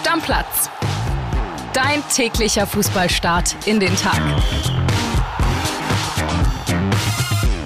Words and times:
Stammplatz. 0.00 0.70
Dein 1.74 2.02
täglicher 2.08 2.66
Fußballstart 2.66 3.54
in 3.66 3.80
den 3.80 3.94
Tag. 3.96 4.18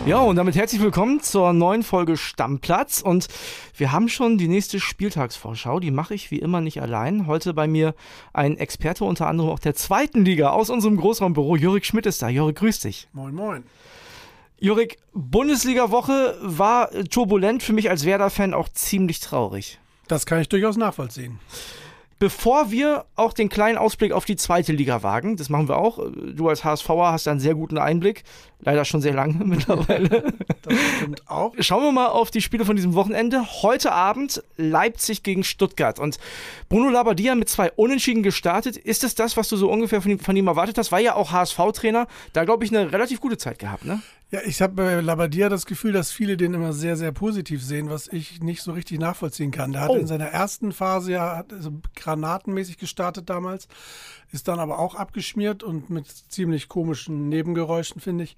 Ja, 0.05 0.19
und 0.19 0.35
damit 0.35 0.57
herzlich 0.57 0.83
willkommen 0.83 1.21
zur 1.21 1.53
neuen 1.53 1.85
Folge 1.85 2.17
Stammplatz. 2.17 3.03
Und 3.03 3.29
wir 3.77 3.93
haben 3.93 4.09
schon 4.09 4.37
die 4.37 4.49
nächste 4.49 4.81
Spieltagsvorschau. 4.81 5.79
Die 5.79 5.93
mache 5.93 6.15
ich 6.15 6.33
wie 6.33 6.41
immer 6.41 6.61
nicht 6.61 6.83
allein. 6.83 7.29
Heute 7.29 7.55
bei 7.55 7.69
mir 7.69 7.95
ein 8.33 8.57
Experte 8.57 9.05
unter 9.05 9.29
anderem 9.29 9.51
auch 9.51 9.61
der 9.61 9.77
zweiten 9.77 10.25
Liga 10.25 10.51
aus 10.51 10.71
unserem 10.71 10.97
Großraumbüro. 10.97 11.55
Jörg 11.55 11.85
Schmidt 11.85 12.07
ist 12.07 12.21
da. 12.21 12.29
Jörg, 12.29 12.57
grüß 12.57 12.81
dich. 12.81 13.07
Moin, 13.13 13.33
moin. 13.33 13.63
Jurik, 14.59 14.99
Bundesliga-Woche 15.13 16.37
war 16.43 16.91
turbulent 17.11 17.63
für 17.63 17.75
mich 17.75 17.91
als 17.91 18.05
Werder-Fan 18.05 18.55
auch 18.55 18.69
ziemlich 18.71 19.21
traurig. 19.21 19.79
Das 20.09 20.27
kann 20.27 20.41
ich 20.41 20.49
durchaus 20.49 20.77
nachvollziehen. 20.77 21.39
Bevor 22.19 22.71
wir 22.71 23.05
auch 23.17 23.33
den 23.33 23.49
kleinen 23.49 23.77
Ausblick 23.79 24.13
auf 24.13 24.25
die 24.25 24.37
zweite 24.37 24.73
Liga 24.73 25.03
wagen, 25.03 25.37
das 25.37 25.49
machen 25.49 25.69
wir 25.69 25.79
auch. 25.79 25.99
Du 26.35 26.49
als 26.49 26.65
HSVer 26.65 27.13
hast 27.13 27.27
da 27.27 27.33
einen 27.33 27.41
sehr 27.41 27.55
guten 27.55 27.79
Einblick. 27.79 28.23
Leider 28.61 28.85
schon 28.85 29.01
sehr 29.01 29.15
lange 29.15 29.35
mittlerweile. 29.45 30.33
Das 30.65 30.79
stimmt 30.97 31.29
auch. 31.29 31.55
Schauen 31.61 31.83
wir 31.83 31.93
mal 31.93 32.09
auf 32.09 32.31
die 32.31 32.41
Spiele 32.41 32.65
von 32.65 32.77
diesem 32.77 32.95
Wochenende. 32.95 33.63
Heute 33.63 33.93
Abend 33.93 34.43
Leipzig 34.57 35.23
gegen 35.23 35.45
Stuttgart. 35.45 35.99
Und 35.99 36.19
Bruno 36.69 36.91
Labbadia 36.91 37.35
mit 37.35 37.49
zwei 37.49 37.71
Unentschieden 37.73 38.23
gestartet. 38.23 38.77
Ist 38.77 39.05
es 39.05 39.15
das, 39.15 39.37
was 39.37 39.49
du 39.49 39.57
so 39.57 39.71
ungefähr 39.71 40.03
von 40.03 40.11
ihm, 40.13 40.19
von 40.19 40.37
ihm 40.37 40.47
erwartet 40.47 40.79
hast? 40.79 40.93
War 40.93 41.01
ja 41.01 41.15
auch 41.15 41.33
HSV-Trainer. 41.33 42.07
Da, 42.33 42.45
glaube 42.45 42.65
ich, 42.65 42.75
eine 42.75 42.93
relativ 42.93 43.21
gute 43.21 43.37
Zeit 43.37 43.59
gehabt, 43.59 43.85
ne? 43.85 44.01
Ja, 44.35 44.41
ich 44.45 44.61
habe 44.61 44.73
bei 44.73 45.01
Labadia 45.01 45.49
das 45.49 45.65
Gefühl, 45.65 45.93
dass 45.93 46.11
viele 46.11 46.37
den 46.37 46.55
immer 46.55 46.73
sehr, 46.73 46.97
sehr 46.97 47.13
positiv 47.13 47.63
sehen, 47.63 47.89
was 47.89 48.09
ich 48.09 48.41
nicht 48.41 48.63
so 48.63 48.73
richtig 48.73 48.99
nachvollziehen 48.99 49.53
kann. 49.53 49.71
Der 49.71 49.83
hat 49.83 49.91
oh. 49.91 49.97
in 49.97 50.09
seiner 50.09 50.27
ersten 50.27 50.73
Phase 50.73 51.13
ja 51.13 51.45
so 51.61 51.71
granatenmäßig 51.95 52.79
gestartet 52.79 53.31
damals, 53.31 53.69
ist 54.33 54.49
dann 54.49 54.59
aber 54.59 54.81
auch 54.81 54.97
abgeschmiert 54.97 55.63
und 55.63 55.89
mit 55.89 56.09
ziemlich 56.09 56.69
komischen 56.69 57.29
Nebengeräuschen, 57.29 58.01
finde 58.01 58.25
ich. 58.25 58.37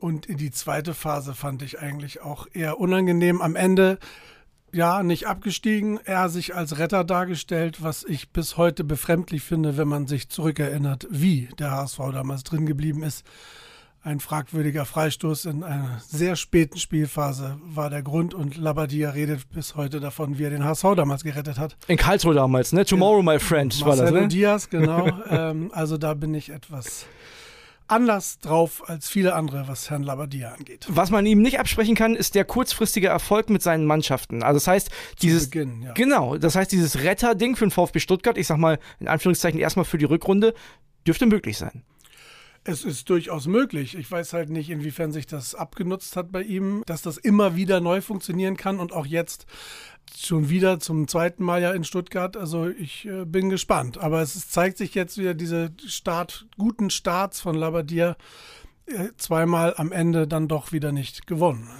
Und 0.00 0.26
in 0.26 0.38
die 0.38 0.50
zweite 0.50 0.94
Phase 0.94 1.34
fand 1.34 1.62
ich 1.62 1.78
eigentlich 1.78 2.22
auch 2.22 2.46
eher 2.52 2.80
unangenehm. 2.80 3.42
Am 3.42 3.54
Ende 3.54 3.98
ja, 4.72 5.02
nicht 5.02 5.26
abgestiegen, 5.26 5.98
er 6.04 6.28
sich 6.28 6.54
als 6.54 6.78
Retter 6.78 7.04
dargestellt, 7.04 7.82
was 7.82 8.04
ich 8.04 8.30
bis 8.30 8.56
heute 8.56 8.84
befremdlich 8.84 9.42
finde, 9.42 9.76
wenn 9.76 9.88
man 9.88 10.06
sich 10.06 10.28
zurückerinnert, 10.28 11.06
wie 11.10 11.48
der 11.58 11.72
HSV 11.72 11.98
damals 12.12 12.44
drin 12.44 12.66
geblieben 12.66 13.02
ist. 13.02 13.24
Ein 14.02 14.20
fragwürdiger 14.20 14.86
Freistoß 14.86 15.44
in 15.44 15.62
einer 15.62 16.00
sehr 16.06 16.34
späten 16.34 16.78
Spielphase 16.78 17.58
war 17.62 17.90
der 17.90 18.02
Grund 18.02 18.32
und 18.32 18.56
Labadia 18.56 19.10
redet 19.10 19.50
bis 19.50 19.76
heute 19.76 20.00
davon, 20.00 20.38
wie 20.38 20.44
er 20.44 20.50
den 20.50 20.64
HSV 20.64 20.94
damals 20.96 21.22
gerettet 21.22 21.58
hat. 21.58 21.76
In 21.86 21.98
Karlsruhe 21.98 22.32
damals, 22.32 22.72
ne? 22.72 22.86
Tomorrow, 22.86 23.22
my 23.22 23.38
friend, 23.38 23.78
Marcelo 23.80 23.86
war 23.86 24.12
das, 24.12 24.22
ne? 24.22 24.28
Diaz, 24.28 24.70
genau. 24.70 25.06
ähm, 25.28 25.70
also 25.74 25.98
da 25.98 26.14
bin 26.14 26.32
ich 26.32 26.48
etwas 26.48 27.04
anders 27.90 28.38
drauf 28.38 28.88
als 28.88 29.08
viele 29.08 29.34
andere, 29.34 29.68
was 29.68 29.90
Herrn 29.90 30.02
Labadia 30.02 30.52
angeht. 30.52 30.86
Was 30.88 31.10
man 31.10 31.26
ihm 31.26 31.42
nicht 31.42 31.58
absprechen 31.58 31.94
kann, 31.94 32.14
ist 32.14 32.34
der 32.34 32.44
kurzfristige 32.44 33.08
Erfolg 33.08 33.50
mit 33.50 33.62
seinen 33.62 33.84
Mannschaften. 33.84 34.42
Also 34.42 34.56
das 34.56 34.66
heißt, 34.66 34.90
dieses 35.22 35.50
Beginn, 35.50 35.82
ja. 35.82 35.92
genau, 35.92 36.36
das 36.36 36.54
heißt 36.56 36.72
dieses 36.72 37.02
Retter-Ding 37.02 37.56
für 37.56 37.66
den 37.66 37.70
VfB 37.70 37.98
Stuttgart, 38.00 38.38
ich 38.38 38.46
sag 38.46 38.58
mal 38.58 38.78
in 38.98 39.08
Anführungszeichen 39.08 39.60
erstmal 39.60 39.84
für 39.84 39.98
die 39.98 40.04
Rückrunde, 40.04 40.54
dürfte 41.06 41.26
möglich 41.26 41.58
sein. 41.58 41.82
Es 42.62 42.84
ist 42.84 43.08
durchaus 43.08 43.46
möglich. 43.46 43.96
Ich 43.96 44.10
weiß 44.10 44.34
halt 44.34 44.50
nicht, 44.50 44.68
inwiefern 44.68 45.12
sich 45.12 45.26
das 45.26 45.54
abgenutzt 45.54 46.16
hat 46.16 46.30
bei 46.30 46.42
ihm, 46.42 46.82
dass 46.84 47.00
das 47.00 47.16
immer 47.16 47.56
wieder 47.56 47.80
neu 47.80 48.02
funktionieren 48.02 48.56
kann 48.56 48.80
und 48.80 48.92
auch 48.92 49.06
jetzt 49.06 49.46
schon 50.18 50.50
wieder 50.50 50.78
zum 50.78 51.08
zweiten 51.08 51.42
Mal 51.42 51.62
ja 51.62 51.72
in 51.72 51.84
Stuttgart. 51.84 52.36
Also 52.36 52.68
ich 52.68 53.06
äh, 53.06 53.24
bin 53.24 53.48
gespannt. 53.48 53.98
Aber 53.98 54.20
es 54.20 54.36
ist, 54.36 54.52
zeigt 54.52 54.76
sich 54.76 54.94
jetzt 54.94 55.16
wieder 55.16 55.32
diese 55.32 55.72
Start, 55.86 56.46
guten 56.58 56.90
Starts 56.90 57.40
von 57.40 57.54
Labadier 57.54 58.16
äh, 58.86 59.08
zweimal 59.16 59.74
am 59.76 59.90
Ende 59.92 60.28
dann 60.28 60.46
doch 60.46 60.72
wieder 60.72 60.92
nicht 60.92 61.26
gewonnen. 61.26 61.70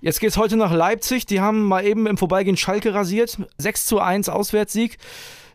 Jetzt 0.00 0.20
geht 0.20 0.30
es 0.30 0.36
heute 0.36 0.56
nach 0.56 0.72
Leipzig. 0.72 1.26
Die 1.26 1.40
haben 1.40 1.64
mal 1.64 1.84
eben 1.84 2.06
im 2.06 2.16
Vorbeigehen 2.16 2.56
Schalke 2.56 2.94
rasiert. 2.94 3.38
6 3.58 3.86
zu 3.86 4.00
1 4.00 4.28
Auswärtssieg. 4.28 4.98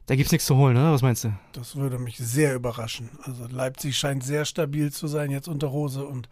Da 0.10 0.16
gibt 0.16 0.26
es 0.26 0.32
nichts 0.32 0.48
zu 0.48 0.56
holen, 0.56 0.76
oder? 0.76 0.92
Was 0.92 1.04
meinst 1.04 1.24
du? 1.24 1.34
Das 1.52 1.76
würde 1.76 2.00
mich 2.00 2.18
sehr 2.18 2.56
überraschen. 2.56 3.12
Also 3.22 3.46
Leipzig 3.46 3.96
scheint 3.96 4.24
sehr 4.24 4.44
stabil 4.44 4.92
zu 4.92 5.06
sein 5.06 5.30
jetzt 5.30 5.48
unter 5.48 5.68
Rose 5.68 6.04
und 6.04 6.30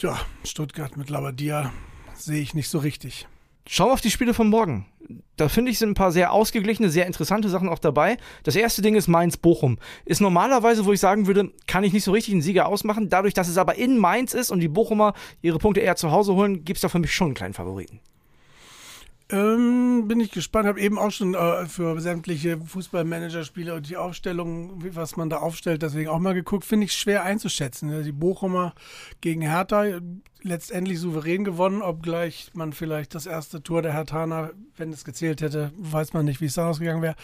ja, 0.00 0.14
Stuttgart 0.44 0.98
mit 0.98 1.08
Labadia 1.08 1.72
sehe 2.14 2.42
ich 2.42 2.52
nicht 2.52 2.68
so 2.68 2.80
richtig. 2.80 3.26
Schau 3.66 3.90
auf 3.90 4.02
die 4.02 4.10
Spiele 4.10 4.34
von 4.34 4.50
morgen. 4.50 4.84
Da 5.36 5.48
finde 5.48 5.70
ich, 5.70 5.78
sind 5.78 5.92
ein 5.92 5.94
paar 5.94 6.12
sehr 6.12 6.30
ausgeglichene, 6.30 6.90
sehr 6.90 7.06
interessante 7.06 7.48
Sachen 7.48 7.70
auch 7.70 7.78
dabei. 7.78 8.18
Das 8.42 8.56
erste 8.56 8.82
Ding 8.82 8.94
ist 8.94 9.08
Mainz-Bochum. 9.08 9.78
Ist 10.04 10.20
normalerweise, 10.20 10.84
wo 10.84 10.92
ich 10.92 11.00
sagen 11.00 11.26
würde, 11.26 11.50
kann 11.66 11.82
ich 11.82 11.94
nicht 11.94 12.04
so 12.04 12.12
richtig 12.12 12.34
einen 12.34 12.42
Sieger 12.42 12.68
ausmachen. 12.68 13.08
Dadurch, 13.08 13.32
dass 13.32 13.48
es 13.48 13.56
aber 13.56 13.76
in 13.76 13.96
Mainz 13.96 14.34
ist 14.34 14.50
und 14.50 14.60
die 14.60 14.68
Bochumer 14.68 15.14
ihre 15.40 15.58
Punkte 15.58 15.80
eher 15.80 15.96
zu 15.96 16.10
Hause 16.10 16.34
holen, 16.34 16.62
gibt 16.66 16.76
es 16.76 16.82
da 16.82 16.90
für 16.90 16.98
mich 16.98 17.14
schon 17.14 17.28
einen 17.28 17.34
kleinen 17.36 17.54
Favoriten. 17.54 18.00
Ähm, 19.30 20.08
bin 20.08 20.20
ich 20.20 20.30
gespannt. 20.30 20.66
Habe 20.66 20.80
eben 20.80 20.98
auch 20.98 21.10
schon 21.10 21.34
äh, 21.34 21.66
für 21.66 22.00
sämtliche 22.00 22.58
Fußballmanager-Spiele 22.58 23.74
und 23.74 23.88
die 23.88 23.96
Aufstellung, 23.96 24.82
was 24.94 25.16
man 25.16 25.28
da 25.28 25.38
aufstellt, 25.38 25.82
deswegen 25.82 26.08
auch 26.08 26.18
mal 26.18 26.34
geguckt. 26.34 26.64
Finde 26.64 26.86
ich 26.86 26.94
schwer 26.94 27.24
einzuschätzen. 27.24 28.04
Die 28.04 28.12
Bochumer 28.12 28.74
gegen 29.20 29.42
Hertha 29.42 30.00
letztendlich 30.42 31.00
souverän 31.00 31.44
gewonnen, 31.44 31.82
obgleich 31.82 32.50
man 32.54 32.72
vielleicht 32.72 33.14
das 33.14 33.26
erste 33.26 33.62
Tor 33.62 33.82
der 33.82 33.92
Herthaner, 33.92 34.52
wenn 34.76 34.92
es 34.92 35.04
gezählt 35.04 35.42
hätte, 35.42 35.72
weiß 35.76 36.12
man 36.12 36.24
nicht, 36.24 36.40
wie 36.40 36.46
es 36.46 36.54
da 36.54 36.68
ausgegangen 36.68 37.02
wäre. 37.02 37.16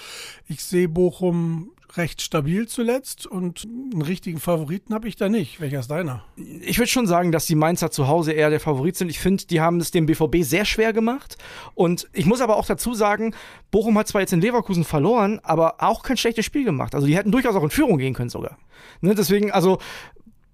Ich 0.46 0.62
sehe 0.64 0.88
Bochum 0.88 1.70
recht 1.96 2.22
stabil 2.22 2.66
zuletzt 2.66 3.26
und 3.26 3.64
einen 3.64 4.02
richtigen 4.02 4.40
Favoriten 4.40 4.94
habe 4.94 5.08
ich 5.08 5.16
da 5.16 5.28
nicht. 5.28 5.60
Welcher 5.60 5.80
ist 5.80 5.90
deiner? 5.90 6.24
Ich 6.36 6.78
würde 6.78 6.90
schon 6.90 7.06
sagen, 7.06 7.32
dass 7.32 7.46
die 7.46 7.54
Mainzer 7.54 7.90
zu 7.90 8.08
Hause 8.08 8.32
eher 8.32 8.50
der 8.50 8.60
Favorit 8.60 8.96
sind. 8.96 9.08
Ich 9.08 9.18
finde, 9.18 9.46
die 9.46 9.60
haben 9.60 9.80
es 9.80 9.90
dem 9.90 10.06
BVB 10.06 10.42
sehr 10.42 10.64
schwer 10.64 10.92
gemacht. 10.92 11.36
Und 11.74 12.08
ich 12.12 12.26
muss 12.26 12.40
aber 12.40 12.56
auch 12.56 12.66
dazu 12.66 12.94
sagen, 12.94 13.34
Bochum 13.70 13.96
hat 13.98 14.08
zwar 14.08 14.20
jetzt 14.20 14.32
in 14.32 14.40
Leverkusen 14.40 14.84
verloren, 14.84 15.40
aber 15.42 15.76
auch 15.78 16.02
kein 16.02 16.16
schlechtes 16.16 16.44
Spiel 16.44 16.64
gemacht. 16.64 16.94
Also 16.94 17.06
die 17.06 17.16
hätten 17.16 17.32
durchaus 17.32 17.54
auch 17.54 17.64
in 17.64 17.70
Führung 17.70 17.98
gehen 17.98 18.14
können 18.14 18.30
sogar. 18.30 18.58
Ne, 19.00 19.14
deswegen, 19.14 19.50
also 19.52 19.78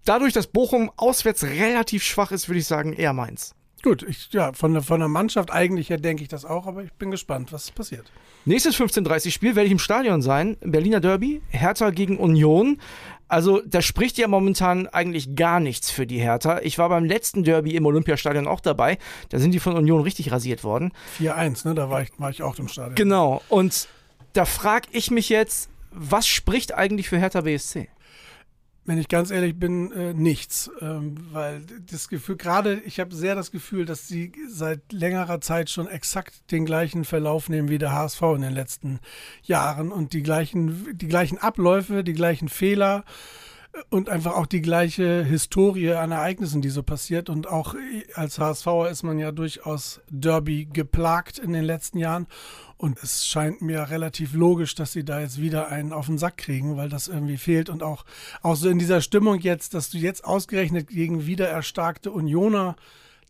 dadurch, 0.04 0.32
dass 0.32 0.46
Bochum 0.46 0.90
auswärts 0.96 1.44
relativ 1.44 2.02
schwach 2.02 2.32
ist, 2.32 2.48
würde 2.48 2.58
ich 2.58 2.66
sagen, 2.66 2.92
eher 2.92 3.12
Mainz. 3.12 3.54
Gut, 3.82 4.02
ich, 4.02 4.28
ja, 4.32 4.52
von, 4.52 4.74
der, 4.74 4.82
von 4.82 5.00
der 5.00 5.08
Mannschaft 5.08 5.50
eigentlich 5.50 5.88
her 5.88 5.96
denke 5.96 6.22
ich 6.22 6.28
das 6.28 6.44
auch, 6.44 6.66
aber 6.66 6.82
ich 6.82 6.92
bin 6.92 7.10
gespannt, 7.10 7.52
was 7.52 7.70
passiert. 7.70 8.12
Nächstes 8.44 8.76
15:30 8.76 9.30
Spiel 9.30 9.56
werde 9.56 9.66
ich 9.66 9.72
im 9.72 9.78
Stadion 9.78 10.20
sein, 10.20 10.56
Berliner 10.60 11.00
Derby, 11.00 11.40
Hertha 11.48 11.90
gegen 11.90 12.18
Union. 12.18 12.78
Also 13.28 13.62
da 13.64 13.80
spricht 13.80 14.18
ja 14.18 14.28
momentan 14.28 14.86
eigentlich 14.88 15.36
gar 15.36 15.60
nichts 15.60 15.90
für 15.90 16.06
die 16.06 16.18
Hertha. 16.18 16.60
Ich 16.62 16.78
war 16.78 16.88
beim 16.88 17.04
letzten 17.04 17.44
Derby 17.44 17.76
im 17.76 17.86
Olympiastadion 17.86 18.48
auch 18.48 18.60
dabei. 18.60 18.98
Da 19.28 19.38
sind 19.38 19.52
die 19.52 19.60
von 19.60 19.76
Union 19.76 20.02
richtig 20.02 20.32
rasiert 20.32 20.64
worden. 20.64 20.92
4-1, 21.20 21.68
ne? 21.68 21.74
Da 21.74 21.88
war 21.88 22.02
ich, 22.02 22.10
war 22.18 22.30
ich 22.30 22.42
auch 22.42 22.58
im 22.58 22.68
Stadion. 22.68 22.96
Genau. 22.96 23.40
Und 23.48 23.88
da 24.32 24.44
frage 24.44 24.88
ich 24.90 25.10
mich 25.10 25.28
jetzt, 25.28 25.70
was 25.92 26.26
spricht 26.26 26.74
eigentlich 26.74 27.08
für 27.08 27.18
Hertha 27.18 27.42
BSC? 27.42 27.88
Wenn 28.84 28.98
ich 28.98 29.08
ganz 29.08 29.30
ehrlich 29.30 29.58
bin, 29.58 29.92
äh, 29.92 30.14
nichts. 30.14 30.70
Ähm, 30.80 31.14
weil 31.32 31.62
das 31.90 32.08
Gefühl, 32.08 32.36
gerade 32.36 32.80
ich 32.86 32.98
habe 32.98 33.14
sehr 33.14 33.34
das 33.34 33.50
Gefühl, 33.50 33.84
dass 33.84 34.08
sie 34.08 34.32
seit 34.48 34.92
längerer 34.92 35.40
Zeit 35.40 35.70
schon 35.70 35.86
exakt 35.86 36.50
den 36.50 36.64
gleichen 36.64 37.04
Verlauf 37.04 37.48
nehmen 37.48 37.68
wie 37.68 37.78
der 37.78 37.92
HSV 37.92 38.22
in 38.34 38.42
den 38.42 38.52
letzten 38.52 39.00
Jahren 39.42 39.92
und 39.92 40.12
die 40.12 40.22
gleichen, 40.22 40.96
die 40.96 41.08
gleichen 41.08 41.38
Abläufe, 41.38 42.02
die 42.02 42.14
gleichen 42.14 42.48
Fehler 42.48 43.04
und 43.88 44.08
einfach 44.08 44.34
auch 44.36 44.46
die 44.46 44.62
gleiche 44.62 45.24
Historie 45.24 45.92
an 45.92 46.12
Ereignissen, 46.12 46.60
die 46.60 46.70
so 46.70 46.82
passiert. 46.82 47.28
Und 47.28 47.48
auch 47.48 47.74
als 48.14 48.38
HSVer 48.38 48.90
ist 48.90 49.02
man 49.02 49.18
ja 49.18 49.32
durchaus 49.32 50.00
Derby 50.10 50.66
geplagt 50.72 51.38
in 51.38 51.52
den 51.52 51.64
letzten 51.64 51.98
Jahren. 51.98 52.26
Und 52.76 52.98
es 53.02 53.26
scheint 53.26 53.62
mir 53.62 53.90
relativ 53.90 54.32
logisch, 54.32 54.74
dass 54.74 54.92
sie 54.92 55.04
da 55.04 55.20
jetzt 55.20 55.40
wieder 55.40 55.68
einen 55.68 55.92
auf 55.92 56.06
den 56.06 56.18
Sack 56.18 56.38
kriegen, 56.38 56.76
weil 56.76 56.88
das 56.88 57.08
irgendwie 57.08 57.36
fehlt. 57.36 57.68
Und 57.68 57.82
auch, 57.82 58.04
auch 58.42 58.56
so 58.56 58.68
in 58.68 58.78
dieser 58.78 59.02
Stimmung 59.02 59.38
jetzt, 59.38 59.74
dass 59.74 59.90
du 59.90 59.98
jetzt 59.98 60.24
ausgerechnet 60.24 60.88
gegen 60.88 61.26
wieder 61.26 61.48
erstarkte 61.48 62.10
Unioner 62.10 62.76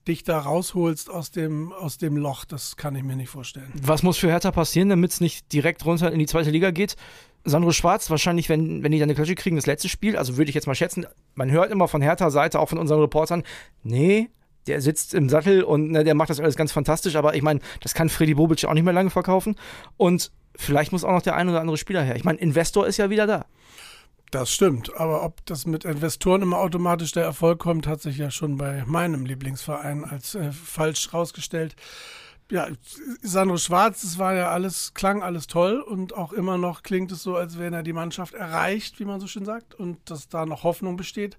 dich 0.08 0.24
da 0.24 0.38
rausholst 0.38 1.10
aus 1.10 1.30
dem, 1.30 1.72
aus 1.72 1.98
dem 1.98 2.16
Loch, 2.16 2.44
das 2.44 2.76
kann 2.76 2.96
ich 2.96 3.02
mir 3.02 3.16
nicht 3.16 3.28
vorstellen. 3.28 3.70
Was 3.82 4.02
muss 4.02 4.16
für 4.16 4.28
Hertha 4.28 4.50
passieren, 4.50 4.88
damit 4.88 5.12
es 5.12 5.20
nicht 5.20 5.52
direkt 5.52 5.84
runter 5.84 6.10
in 6.10 6.18
die 6.18 6.26
zweite 6.26 6.50
Liga 6.50 6.70
geht? 6.70 6.96
Sandro 7.44 7.72
Schwarz, 7.72 8.10
wahrscheinlich, 8.10 8.48
wenn, 8.48 8.82
wenn 8.82 8.92
die 8.92 8.98
dann 8.98 9.08
eine 9.08 9.14
Klatsche 9.14 9.34
kriegen, 9.34 9.56
das 9.56 9.66
letzte 9.66 9.88
Spiel, 9.88 10.16
also 10.16 10.36
würde 10.36 10.50
ich 10.50 10.54
jetzt 10.54 10.66
mal 10.66 10.74
schätzen, 10.74 11.06
man 11.34 11.50
hört 11.50 11.70
immer 11.70 11.88
von 11.88 12.02
Hertha-Seite, 12.02 12.60
auch 12.60 12.68
von 12.68 12.78
unseren 12.78 13.00
Reportern, 13.00 13.44
nee, 13.82 14.28
der 14.66 14.80
sitzt 14.80 15.14
im 15.14 15.28
Sattel 15.28 15.62
und 15.62 15.90
ne, 15.90 16.04
der 16.04 16.14
macht 16.14 16.30
das 16.30 16.38
alles 16.38 16.56
ganz 16.56 16.72
fantastisch, 16.72 17.16
aber 17.16 17.34
ich 17.34 17.42
meine, 17.42 17.60
das 17.80 17.94
kann 17.94 18.08
Freddy 18.08 18.34
Bobic 18.34 18.64
auch 18.66 18.74
nicht 18.74 18.84
mehr 18.84 18.92
lange 18.92 19.10
verkaufen. 19.10 19.56
Und 19.96 20.30
vielleicht 20.54 20.92
muss 20.92 21.02
auch 21.02 21.12
noch 21.12 21.22
der 21.22 21.34
ein 21.34 21.48
oder 21.48 21.60
andere 21.60 21.78
Spieler 21.78 22.02
her. 22.02 22.16
Ich 22.16 22.24
meine, 22.24 22.38
Investor 22.38 22.86
ist 22.86 22.98
ja 22.98 23.10
wieder 23.10 23.26
da. 23.26 23.46
Das 24.30 24.52
stimmt, 24.52 24.94
aber 24.96 25.24
ob 25.24 25.44
das 25.46 25.66
mit 25.66 25.84
Investoren 25.84 26.42
immer 26.42 26.58
automatisch 26.58 27.10
der 27.10 27.24
Erfolg 27.24 27.58
kommt, 27.58 27.88
hat 27.88 28.00
sich 28.00 28.16
ja 28.16 28.30
schon 28.30 28.58
bei 28.58 28.84
meinem 28.86 29.24
Lieblingsverein 29.24 30.04
als 30.04 30.36
äh, 30.36 30.52
falsch 30.52 31.12
rausgestellt 31.12 31.74
ja, 32.50 32.68
Sandro 33.22 33.56
Schwarz, 33.56 34.02
es 34.02 34.18
war 34.18 34.34
ja 34.34 34.50
alles, 34.50 34.94
klang 34.94 35.22
alles 35.22 35.46
toll 35.46 35.80
und 35.80 36.14
auch 36.14 36.32
immer 36.32 36.58
noch 36.58 36.82
klingt 36.82 37.12
es 37.12 37.22
so, 37.22 37.36
als 37.36 37.58
wenn 37.58 37.72
er 37.72 37.82
die 37.82 37.92
Mannschaft 37.92 38.34
erreicht, 38.34 39.00
wie 39.00 39.04
man 39.04 39.20
so 39.20 39.26
schön 39.26 39.44
sagt, 39.44 39.74
und 39.74 39.98
dass 40.10 40.28
da 40.28 40.46
noch 40.46 40.64
Hoffnung 40.64 40.96
besteht. 40.96 41.36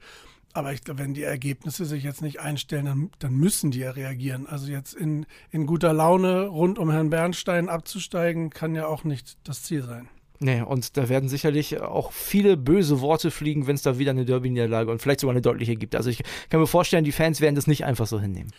Aber 0.53 0.73
ich 0.73 0.83
glaube, 0.83 0.99
wenn 0.99 1.13
die 1.13 1.23
Ergebnisse 1.23 1.85
sich 1.85 2.03
jetzt 2.03 2.21
nicht 2.21 2.41
einstellen, 2.41 2.85
dann, 2.85 3.11
dann 3.19 3.33
müssen 3.33 3.71
die 3.71 3.79
ja 3.79 3.91
reagieren. 3.91 4.47
Also 4.47 4.69
jetzt 4.69 4.93
in, 4.93 5.25
in 5.49 5.65
guter 5.65 5.93
Laune 5.93 6.47
rund 6.47 6.77
um 6.77 6.91
Herrn 6.91 7.09
Bernstein 7.09 7.69
abzusteigen, 7.69 8.49
kann 8.49 8.75
ja 8.75 8.87
auch 8.87 9.03
nicht 9.03 9.37
das 9.45 9.63
Ziel 9.63 9.83
sein. 9.83 10.09
Nee, 10.43 10.61
und 10.61 10.97
da 10.97 11.07
werden 11.07 11.29
sicherlich 11.29 11.79
auch 11.79 12.11
viele 12.11 12.57
böse 12.57 12.99
Worte 12.99 13.29
fliegen, 13.29 13.67
wenn 13.67 13.75
es 13.75 13.83
da 13.83 13.99
wieder 13.99 14.11
eine 14.11 14.25
Derby-Niederlage 14.25 14.91
und 14.91 14.99
vielleicht 14.99 15.19
sogar 15.19 15.33
eine 15.33 15.41
deutliche 15.41 15.75
gibt. 15.75 15.95
Also 15.95 16.09
ich 16.09 16.23
kann 16.49 16.59
mir 16.59 16.67
vorstellen, 16.67 17.03
die 17.03 17.11
Fans 17.11 17.41
werden 17.41 17.55
das 17.55 17.67
nicht 17.67 17.85
einfach 17.85 18.07
so 18.07 18.19
hinnehmen. 18.19 18.51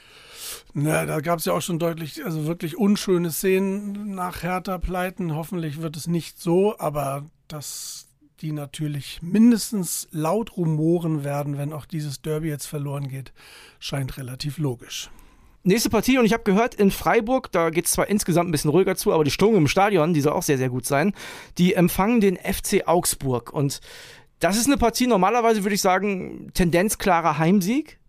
Na, 0.74 1.06
da 1.06 1.20
gab 1.20 1.38
es 1.38 1.44
ja 1.44 1.52
auch 1.52 1.62
schon 1.62 1.78
deutlich, 1.78 2.24
also 2.24 2.46
wirklich 2.46 2.76
unschöne 2.76 3.30
Szenen 3.30 4.14
nach 4.14 4.42
Hertha-Pleiten. 4.42 5.34
Hoffentlich 5.34 5.80
wird 5.82 5.96
es 5.96 6.06
nicht 6.06 6.40
so, 6.40 6.78
aber 6.78 7.24
dass 7.48 8.08
die 8.40 8.52
natürlich 8.52 9.20
mindestens 9.22 10.08
laut 10.10 10.56
rumoren 10.56 11.24
werden, 11.24 11.58
wenn 11.58 11.72
auch 11.72 11.86
dieses 11.86 12.22
Derby 12.22 12.48
jetzt 12.48 12.66
verloren 12.66 13.08
geht, 13.08 13.32
scheint 13.78 14.16
relativ 14.18 14.58
logisch. 14.58 15.10
Nächste 15.64 15.90
Partie, 15.90 16.18
und 16.18 16.24
ich 16.24 16.32
habe 16.32 16.42
gehört, 16.42 16.74
in 16.74 16.90
Freiburg, 16.90 17.52
da 17.52 17.70
geht 17.70 17.86
es 17.86 17.92
zwar 17.92 18.08
insgesamt 18.08 18.48
ein 18.48 18.52
bisschen 18.52 18.70
ruhiger 18.70 18.96
zu, 18.96 19.12
aber 19.12 19.22
die 19.22 19.30
Stimmung 19.30 19.54
im 19.56 19.68
Stadion, 19.68 20.12
die 20.12 20.20
soll 20.20 20.32
auch 20.32 20.42
sehr, 20.42 20.58
sehr 20.58 20.70
gut 20.70 20.86
sein, 20.86 21.12
die 21.56 21.74
empfangen 21.74 22.20
den 22.20 22.36
FC 22.36 22.88
Augsburg. 22.88 23.52
Und 23.52 23.80
das 24.40 24.56
ist 24.56 24.66
eine 24.66 24.76
Partie, 24.76 25.06
normalerweise 25.06 25.62
würde 25.62 25.76
ich 25.76 25.80
sagen, 25.80 26.50
tendenzklarer 26.52 27.38
Heimsieg. 27.38 28.00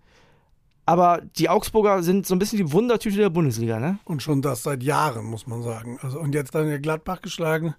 Aber 0.86 1.22
die 1.38 1.48
Augsburger 1.48 2.04
sind 2.04 2.28
so 2.28 2.36
ein 2.36 2.40
bisschen 2.40 2.58
die 2.58 2.74
Wundertüte 2.74 3.18
der 3.18 3.30
Bundesliga, 3.30 3.80
ne? 3.80 4.00
Und 4.04 4.22
schon 4.22 4.42
das 4.42 4.64
seit 4.64 4.84
Jahren, 4.84 5.26
muss 5.26 5.48
man 5.48 5.64
sagen. 5.64 5.98
Also, 6.02 6.20
und 6.20 6.36
jetzt 6.36 6.54
dann 6.54 6.82
Gladbach 6.82 7.22
geschlagen. 7.22 7.76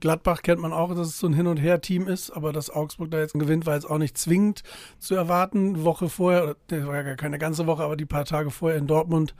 Gladbach 0.00 0.42
kennt 0.42 0.60
man 0.60 0.72
auch, 0.72 0.92
dass 0.94 1.08
es 1.08 1.20
so 1.20 1.28
ein 1.28 1.34
Hin- 1.34 1.46
und 1.46 1.58
Her-Team 1.58 2.08
ist, 2.08 2.30
aber 2.30 2.52
dass 2.52 2.68
Augsburg 2.68 3.12
da 3.12 3.20
jetzt 3.20 3.34
gewinnt, 3.34 3.66
war 3.66 3.74
jetzt 3.74 3.88
auch 3.88 3.98
nicht 3.98 4.18
zwingend 4.18 4.62
zu 4.98 5.14
erwarten. 5.14 5.84
Woche 5.84 6.08
vorher, 6.08 6.56
das 6.66 6.84
war 6.84 6.96
ja 6.96 7.14
keine 7.14 7.38
ganze 7.38 7.66
Woche, 7.68 7.84
aber 7.84 7.96
die 7.96 8.06
paar 8.06 8.24
Tage 8.24 8.50
vorher 8.50 8.78
in 8.78 8.88
Dortmund 8.88 9.36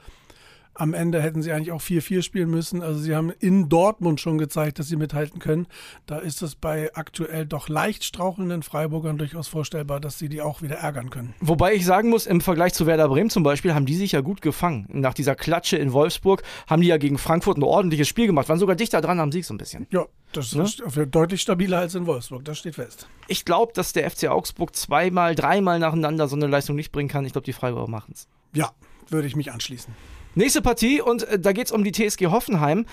am 0.75 0.93
Ende 0.93 1.21
hätten 1.21 1.41
sie 1.41 1.51
eigentlich 1.51 1.71
auch 1.71 1.81
4-4 1.81 2.21
spielen 2.21 2.49
müssen. 2.49 2.81
Also 2.81 2.99
sie 2.99 3.15
haben 3.15 3.31
in 3.39 3.69
Dortmund 3.69 4.19
schon 4.19 4.37
gezeigt, 4.37 4.79
dass 4.79 4.87
sie 4.87 4.95
mithalten 4.95 5.39
können. 5.39 5.67
Da 6.05 6.17
ist 6.17 6.41
es 6.41 6.55
bei 6.55 6.91
aktuell 6.95 7.45
doch 7.45 7.69
leicht 7.69 8.03
strauchelnden 8.03 8.63
Freiburgern 8.63 9.17
durchaus 9.17 9.47
vorstellbar, 9.47 9.99
dass 9.99 10.17
sie 10.17 10.29
die 10.29 10.41
auch 10.41 10.61
wieder 10.61 10.77
ärgern 10.77 11.09
können. 11.09 11.33
Wobei 11.39 11.73
ich 11.73 11.85
sagen 11.85 12.09
muss, 12.09 12.25
im 12.25 12.41
Vergleich 12.41 12.73
zu 12.73 12.85
Werder 12.85 13.07
Bremen 13.07 13.29
zum 13.29 13.43
Beispiel, 13.43 13.73
haben 13.73 13.85
die 13.85 13.95
sich 13.95 14.13
ja 14.13 14.21
gut 14.21 14.41
gefangen. 14.41 14.87
Nach 14.89 15.13
dieser 15.13 15.35
Klatsche 15.35 15.77
in 15.77 15.93
Wolfsburg 15.93 16.43
haben 16.67 16.81
die 16.81 16.87
ja 16.87 16.97
gegen 16.97 17.17
Frankfurt 17.17 17.57
ein 17.57 17.63
ordentliches 17.63 18.07
Spiel 18.07 18.27
gemacht, 18.27 18.49
waren 18.49 18.59
sogar 18.59 18.75
dichter 18.75 19.01
dran 19.01 19.19
am 19.19 19.31
Sieg 19.31 19.45
so 19.45 19.53
ein 19.53 19.57
bisschen. 19.57 19.87
Ja, 19.91 20.05
das 20.31 20.55
ne? 20.55 20.63
ist 20.63 20.81
deutlich 21.11 21.41
stabiler 21.41 21.79
als 21.79 21.95
in 21.95 22.05
Wolfsburg, 22.05 22.45
das 22.45 22.57
steht 22.57 22.75
fest. 22.75 23.07
Ich 23.27 23.45
glaube, 23.45 23.73
dass 23.73 23.93
der 23.93 24.09
FC 24.09 24.27
Augsburg 24.27 24.75
zweimal, 24.75 25.35
dreimal 25.35 25.79
nacheinander 25.79 26.27
so 26.27 26.35
eine 26.35 26.47
Leistung 26.47 26.75
nicht 26.75 26.91
bringen 26.91 27.09
kann. 27.09 27.25
Ich 27.25 27.33
glaube, 27.33 27.45
die 27.45 27.53
Freiburger 27.53 27.89
machen 27.89 28.13
es. 28.13 28.27
Ja, 28.53 28.71
würde 29.09 29.27
ich 29.27 29.35
mich 29.35 29.51
anschließen. 29.51 29.93
Nächste 30.35 30.61
Partie 30.61 31.01
und 31.01 31.23
äh, 31.23 31.39
da 31.39 31.51
geht 31.51 31.67
es 31.67 31.71
um 31.71 31.83
die 31.83 31.91
TSG 31.91 32.27
Hoffenheim. 32.27 32.85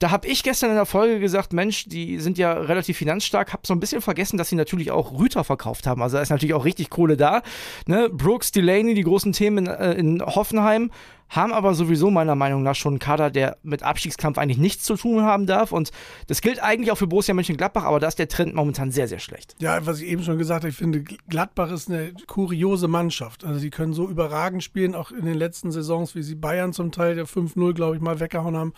Da 0.00 0.12
habe 0.12 0.28
ich 0.28 0.44
gestern 0.44 0.70
in 0.70 0.76
der 0.76 0.86
Folge 0.86 1.18
gesagt, 1.18 1.52
Mensch, 1.52 1.88
die 1.88 2.20
sind 2.20 2.38
ja 2.38 2.52
relativ 2.52 2.98
finanzstark. 2.98 3.52
Habe 3.52 3.66
so 3.66 3.74
ein 3.74 3.80
bisschen 3.80 4.00
vergessen, 4.00 4.38
dass 4.38 4.48
sie 4.48 4.54
natürlich 4.54 4.92
auch 4.92 5.18
Rüter 5.18 5.42
verkauft 5.42 5.88
haben. 5.88 6.02
Also 6.02 6.16
da 6.16 6.22
ist 6.22 6.30
natürlich 6.30 6.54
auch 6.54 6.64
richtig 6.64 6.88
Kohle 6.88 7.16
da. 7.16 7.42
Ne? 7.86 8.08
Brooks, 8.08 8.52
Delaney, 8.52 8.94
die 8.94 9.02
großen 9.02 9.32
Themen 9.32 9.66
in, 9.66 9.72
äh, 9.72 9.92
in 9.94 10.22
Hoffenheim 10.24 10.92
haben 11.28 11.52
aber 11.52 11.74
sowieso 11.74 12.10
meiner 12.10 12.34
Meinung 12.34 12.62
nach 12.62 12.74
schon 12.74 12.94
einen 12.94 12.98
Kader, 12.98 13.30
der 13.30 13.58
mit 13.62 13.82
Abstiegskampf 13.82 14.38
eigentlich 14.38 14.58
nichts 14.58 14.84
zu 14.84 14.96
tun 14.96 15.22
haben 15.22 15.46
darf. 15.46 15.72
Und 15.72 15.90
das 16.26 16.40
gilt 16.40 16.62
eigentlich 16.62 16.90
auch 16.90 16.98
für 16.98 17.06
Borussia 17.06 17.34
Mönchengladbach, 17.34 17.84
aber 17.84 18.00
da 18.00 18.08
ist 18.08 18.18
der 18.18 18.28
Trend 18.28 18.54
momentan 18.54 18.90
sehr, 18.90 19.08
sehr 19.08 19.18
schlecht. 19.18 19.54
Ja, 19.58 19.84
was 19.86 20.00
ich 20.00 20.08
eben 20.08 20.22
schon 20.22 20.38
gesagt 20.38 20.62
habe, 20.62 20.70
ich 20.70 20.76
finde, 20.76 21.02
Gladbach 21.02 21.70
ist 21.70 21.90
eine 21.90 22.12
kuriose 22.26 22.88
Mannschaft. 22.88 23.44
Also 23.44 23.60
sie 23.60 23.70
können 23.70 23.92
so 23.92 24.08
überragend 24.08 24.64
spielen, 24.64 24.94
auch 24.94 25.10
in 25.10 25.26
den 25.26 25.34
letzten 25.34 25.70
Saisons, 25.70 26.14
wie 26.14 26.22
sie 26.22 26.34
Bayern 26.34 26.72
zum 26.72 26.92
Teil 26.92 27.14
der 27.14 27.26
5-0, 27.26 27.74
glaube 27.74 27.96
ich, 27.96 28.02
mal 28.02 28.20
weggehauen 28.20 28.56
haben. 28.56 28.72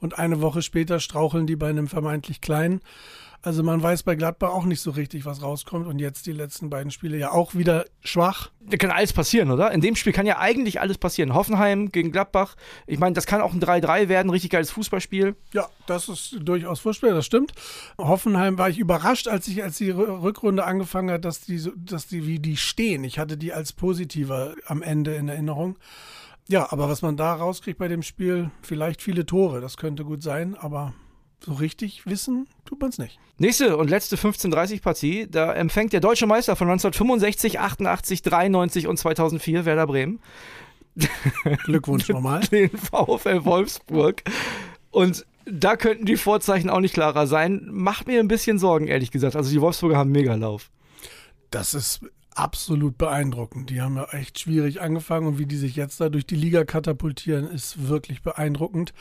Und 0.00 0.18
eine 0.18 0.40
Woche 0.40 0.62
später 0.62 1.00
straucheln 1.00 1.46
die 1.46 1.56
bei 1.56 1.68
einem 1.68 1.86
vermeintlich 1.86 2.40
kleinen. 2.40 2.80
Also 3.44 3.64
man 3.64 3.82
weiß 3.82 4.04
bei 4.04 4.14
Gladbach 4.14 4.50
auch 4.50 4.64
nicht 4.64 4.80
so 4.80 4.92
richtig, 4.92 5.24
was 5.24 5.42
rauskommt. 5.42 5.88
Und 5.88 5.98
jetzt 5.98 6.26
die 6.26 6.32
letzten 6.32 6.70
beiden 6.70 6.92
Spiele 6.92 7.16
ja 7.16 7.32
auch 7.32 7.56
wieder 7.56 7.86
schwach. 8.04 8.52
Da 8.60 8.76
kann 8.76 8.92
alles 8.92 9.12
passieren, 9.12 9.50
oder? 9.50 9.72
In 9.72 9.80
dem 9.80 9.96
Spiel 9.96 10.12
kann 10.12 10.26
ja 10.26 10.38
eigentlich 10.38 10.80
alles 10.80 10.96
passieren. 10.96 11.34
Hoffenheim 11.34 11.90
gegen 11.90 12.12
Gladbach. 12.12 12.54
Ich 12.86 13.00
meine, 13.00 13.14
das 13.14 13.26
kann 13.26 13.40
auch 13.40 13.52
ein 13.52 13.60
3-3 13.60 14.08
werden, 14.08 14.30
richtig 14.30 14.50
geiles 14.50 14.70
Fußballspiel. 14.70 15.34
Ja, 15.52 15.68
das 15.86 16.08
ist 16.08 16.36
durchaus 16.40 16.78
Fußball, 16.80 17.14
das 17.14 17.26
stimmt. 17.26 17.52
Hoffenheim 17.98 18.58
war 18.58 18.70
ich 18.70 18.78
überrascht, 18.78 19.26
als 19.26 19.48
ich, 19.48 19.64
als 19.64 19.78
die 19.78 19.90
Rückrunde 19.90 20.64
angefangen 20.64 21.10
hat, 21.10 21.24
dass 21.24 21.40
die, 21.40 21.68
dass 21.74 22.06
die, 22.06 22.28
wie 22.28 22.38
die 22.38 22.56
stehen. 22.56 23.02
Ich 23.02 23.18
hatte 23.18 23.36
die 23.36 23.52
als 23.52 23.72
positiver 23.72 24.54
am 24.66 24.82
Ende 24.82 25.16
in 25.16 25.28
Erinnerung. 25.28 25.76
Ja, 26.46 26.70
aber 26.70 26.88
was 26.88 27.02
man 27.02 27.16
da 27.16 27.34
rauskriegt 27.34 27.78
bei 27.78 27.88
dem 27.88 28.02
Spiel, 28.02 28.52
vielleicht 28.62 29.02
viele 29.02 29.26
Tore, 29.26 29.60
das 29.60 29.76
könnte 29.76 30.04
gut 30.04 30.22
sein, 30.22 30.54
aber 30.54 30.92
so 31.44 31.54
richtig 31.54 32.06
wissen 32.06 32.48
tut 32.64 32.80
man 32.80 32.90
es 32.90 32.98
nicht. 32.98 33.18
Nächste 33.38 33.76
und 33.76 33.90
letzte 33.90 34.16
15:30 34.16 34.82
Partie, 34.82 35.26
da 35.30 35.52
empfängt 35.52 35.92
der 35.92 36.00
deutsche 36.00 36.26
Meister 36.26 36.56
von 36.56 36.68
1965, 36.68 37.58
88, 37.58 38.22
93 38.22 38.86
und 38.86 38.96
2004 38.96 39.64
Werder 39.64 39.86
Bremen. 39.86 40.20
Glückwunsch 41.64 42.08
nochmal. 42.10 42.40
Den 42.40 42.70
VfL 42.70 43.44
Wolfsburg. 43.44 44.22
Und 44.90 45.26
da 45.44 45.76
könnten 45.76 46.06
die 46.06 46.16
Vorzeichen 46.16 46.70
auch 46.70 46.80
nicht 46.80 46.94
klarer 46.94 47.26
sein. 47.26 47.66
Macht 47.70 48.06
mir 48.06 48.20
ein 48.20 48.28
bisschen 48.28 48.58
Sorgen, 48.58 48.86
ehrlich 48.86 49.10
gesagt. 49.10 49.34
Also 49.34 49.50
die 49.50 49.60
Wolfsburger 49.60 49.96
haben 49.96 50.14
einen 50.14 50.22
Megalauf. 50.22 50.70
Das 51.50 51.74
ist 51.74 52.00
absolut 52.34 52.96
beeindruckend. 52.98 53.70
Die 53.70 53.80
haben 53.80 53.96
ja 53.96 54.04
echt 54.12 54.38
schwierig 54.38 54.80
angefangen 54.80 55.26
und 55.26 55.38
wie 55.38 55.46
die 55.46 55.56
sich 55.56 55.76
jetzt 55.76 56.00
da 56.00 56.08
durch 56.08 56.26
die 56.26 56.36
Liga 56.36 56.64
katapultieren, 56.64 57.50
ist 57.50 57.88
wirklich 57.88 58.22
beeindruckend. 58.22 58.92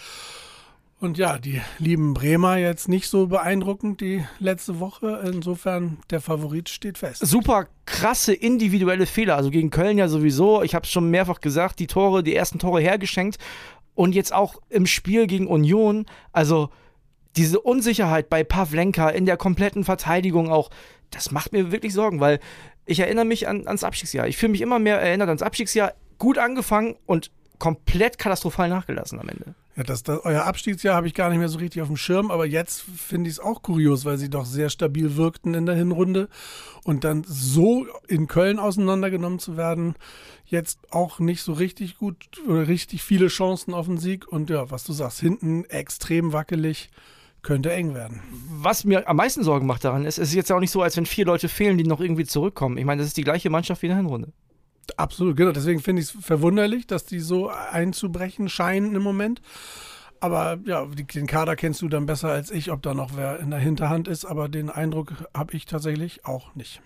Und 1.02 1.18
ja, 1.18 1.40
die 1.40 1.60
lieben 1.80 2.14
Bremer 2.14 2.58
jetzt 2.58 2.88
nicht 2.88 3.08
so 3.08 3.26
beeindruckend 3.26 4.02
die 4.02 4.24
letzte 4.38 4.80
Woche. 4.80 5.24
Insofern, 5.26 5.98
der 6.12 6.22
Favorit 6.22 6.70
steht 6.70 7.00
fest. 7.00 7.26
Super 7.26 7.70
krasse 7.88 8.36
individuelle 8.36 9.08
Fehler. 9.08 9.36
Also 9.36 9.50
gegen 9.50 9.72
Köln 9.72 9.98
ja 9.98 10.08
sowieso. 10.08 10.62
Ich 10.62 10.76
habe 10.76 10.86
es 10.86 10.92
schon 10.92 11.10
mehrfach 11.10 11.42
gesagt, 11.42 11.80
die 11.80 11.88
Tore, 11.88 12.22
die 12.22 12.36
ersten 12.36 12.60
Tore 12.60 12.82
hergeschenkt. 12.82 13.40
Und 13.96 14.14
jetzt 14.14 14.32
auch 14.32 14.62
im 14.70 14.86
Spiel 14.86 15.26
gegen 15.26 15.48
Union. 15.48 16.06
Also 16.34 16.70
diese 17.36 17.60
Unsicherheit 17.60 18.30
bei 18.30 18.44
Pavlenka 18.44 19.10
in 19.10 19.26
der 19.26 19.38
kompletten 19.38 19.84
Verteidigung 19.84 20.52
auch, 20.52 20.70
das 21.10 21.32
macht 21.32 21.52
mir 21.52 21.72
wirklich 21.72 21.94
Sorgen, 21.94 22.20
weil 22.20 22.40
ich 22.86 23.00
erinnere 23.00 23.26
mich 23.26 23.48
an, 23.48 23.66
ans 23.66 23.84
Abstiegsjahr. 23.84 24.28
Ich 24.28 24.38
fühle 24.38 24.52
mich 24.52 24.62
immer 24.62 24.78
mehr 24.78 25.02
erinnert 25.02 25.30
ans 25.30 25.42
Abstiegsjahr. 25.42 25.96
Gut 26.20 26.38
angefangen 26.38 26.96
und 27.08 27.32
komplett 27.62 28.18
katastrophal 28.18 28.70
nachgelassen 28.70 29.20
am 29.20 29.30
Ende. 29.30 29.54
Ja, 29.76 29.84
das, 29.84 30.02
das, 30.02 30.26
euer 30.26 30.46
Abstiegsjahr 30.46 30.96
habe 30.96 31.06
ich 31.06 31.14
gar 31.14 31.30
nicht 31.30 31.38
mehr 31.38 31.48
so 31.48 31.60
richtig 31.60 31.84
auf 31.84 31.90
dem 31.90 31.96
Schirm, 31.96 32.32
aber 32.32 32.48
jetzt 32.48 32.82
finde 32.82 33.30
ich 33.30 33.36
es 33.36 33.40
auch 33.40 33.62
kurios, 33.62 34.04
weil 34.04 34.18
sie 34.18 34.32
doch 34.32 34.46
sehr 34.46 34.72
stabil 34.72 35.16
wirkten 35.16 35.54
in 35.54 35.68
der 35.68 35.76
Hinrunde 35.76 36.28
und 36.84 37.04
dann 37.04 37.24
so 37.24 37.86
in 38.08 38.26
Köln 38.26 38.58
auseinandergenommen 38.58 39.38
zu 39.38 39.58
werden, 39.58 39.94
jetzt 40.44 40.80
auch 40.90 41.20
nicht 41.20 41.44
so 41.44 41.54
richtig 41.54 42.00
gut 42.00 42.42
oder 42.48 42.68
richtig 42.68 43.04
viele 43.04 43.28
Chancen 43.28 43.76
auf 43.76 43.86
den 43.86 44.00
Sieg 44.00 44.28
und 44.28 44.50
ja, 44.50 44.72
was 44.72 44.84
du 44.84 44.92
sagst, 44.92 45.20
hinten 45.20 45.64
extrem 45.66 46.34
wackelig. 46.34 46.90
Könnte 47.44 47.72
eng 47.72 47.96
werden. 47.96 48.22
Was 48.52 48.84
mir 48.84 49.10
am 49.10 49.16
meisten 49.16 49.44
Sorgen 49.44 49.66
macht 49.66 49.84
daran 49.84 50.06
ist, 50.06 50.20
es 50.20 50.30
ist 50.30 50.36
jetzt 50.36 50.52
auch 50.52 50.60
nicht 50.60 50.70
so, 50.70 50.84
als 50.84 50.96
wenn 50.96 51.08
vier 51.08 51.26
Leute 51.26 51.50
fehlen, 51.50 51.76
die 51.76 51.84
noch 51.84 52.00
irgendwie 52.00 52.26
zurückkommen. 52.26 52.78
Ich 52.78 52.86
meine, 52.86 53.02
das 53.02 53.08
ist 53.08 53.18
die 53.18 53.24
gleiche 53.24 53.50
Mannschaft 53.50 53.82
wie 53.82 53.88
in 53.88 53.92
der 53.92 53.98
Hinrunde. 53.98 54.32
Absolut, 54.98 55.38
genau. 55.38 55.52
Deswegen 55.52 55.80
finde 55.80 56.02
ich 56.02 56.14
es 56.14 56.26
verwunderlich, 56.26 56.88
dass 56.88 57.06
die 57.06 57.20
so 57.20 57.50
einzubrechen 57.50 58.50
scheinen 58.50 58.96
im 58.96 59.02
Moment. 59.02 59.42
Aber 60.20 60.60
ja, 60.66 60.86
den 60.86 61.28
Kader 61.28 61.56
kennst 61.56 61.82
du 61.82 61.90
dann 61.90 62.06
besser 62.06 62.30
als 62.30 62.52
ich, 62.52 62.72
ob 62.72 62.82
da 62.84 62.94
noch 62.94 63.16
wer 63.16 63.40
in 63.40 63.50
der 63.50 63.60
Hinterhand 63.60 64.08
ist. 64.08 64.26
Aber 64.26 64.50
den 64.50 64.70
Eindruck 64.70 65.14
habe 65.36 65.56
ich 65.56 65.66
tatsächlich 65.66 66.26
auch 66.26 66.54
nicht. 66.56 66.82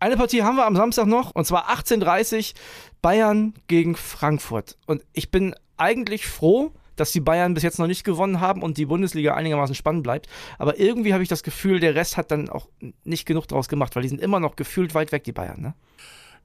Eine 0.00 0.16
Partie 0.16 0.42
haben 0.42 0.56
wir 0.56 0.66
am 0.66 0.74
Samstag 0.74 1.06
noch, 1.06 1.30
und 1.32 1.46
zwar 1.46 1.70
18.30 1.70 2.54
Bayern 3.02 3.54
gegen 3.68 3.94
Frankfurt. 3.94 4.76
Und 4.86 5.04
ich 5.12 5.30
bin 5.30 5.54
eigentlich 5.76 6.26
froh, 6.26 6.72
dass 6.96 7.12
die 7.12 7.20
Bayern 7.20 7.54
bis 7.54 7.62
jetzt 7.62 7.78
noch 7.78 7.86
nicht 7.86 8.04
gewonnen 8.04 8.40
haben 8.40 8.62
und 8.62 8.78
die 8.78 8.86
Bundesliga 8.86 9.34
einigermaßen 9.34 9.74
spannend 9.74 10.02
bleibt. 10.02 10.28
Aber 10.58 10.78
irgendwie 10.78 11.12
habe 11.12 11.22
ich 11.22 11.28
das 11.28 11.42
Gefühl, 11.42 11.78
der 11.78 11.94
Rest 11.94 12.16
hat 12.16 12.30
dann 12.30 12.48
auch 12.48 12.68
nicht 13.04 13.26
genug 13.26 13.46
draus 13.48 13.68
gemacht, 13.68 13.94
weil 13.94 14.02
die 14.02 14.08
sind 14.08 14.20
immer 14.20 14.40
noch 14.40 14.56
gefühlt 14.56 14.94
weit 14.94 15.12
weg, 15.12 15.24
die 15.24 15.32
Bayern. 15.32 15.60
Ne? 15.60 15.74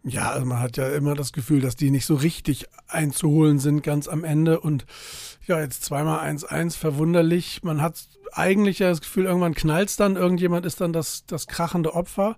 Ja, 0.03 0.31
also 0.31 0.45
man 0.45 0.59
hat 0.59 0.77
ja 0.77 0.87
immer 0.89 1.15
das 1.15 1.33
Gefühl, 1.33 1.59
dass 1.59 1.75
die 1.75 1.91
nicht 1.91 2.05
so 2.05 2.15
richtig 2.15 2.65
einzuholen 2.87 3.59
sind 3.59 3.83
ganz 3.83 4.07
am 4.07 4.23
Ende. 4.23 4.59
Und 4.59 4.85
ja, 5.45 5.59
jetzt 5.59 5.83
zweimal 5.83 6.19
1-1, 6.27 6.77
verwunderlich. 6.77 7.61
Man 7.63 7.81
hat 7.81 8.07
eigentlich 8.31 8.79
ja 8.79 8.89
das 8.89 9.01
Gefühl, 9.01 9.25
irgendwann 9.25 9.55
knallt 9.55 9.89
es 9.89 9.95
dann, 9.95 10.15
irgendjemand 10.15 10.65
ist 10.65 10.79
dann 10.81 10.93
das, 10.93 11.25
das 11.25 11.47
krachende 11.47 11.93
Opfer. 11.93 12.37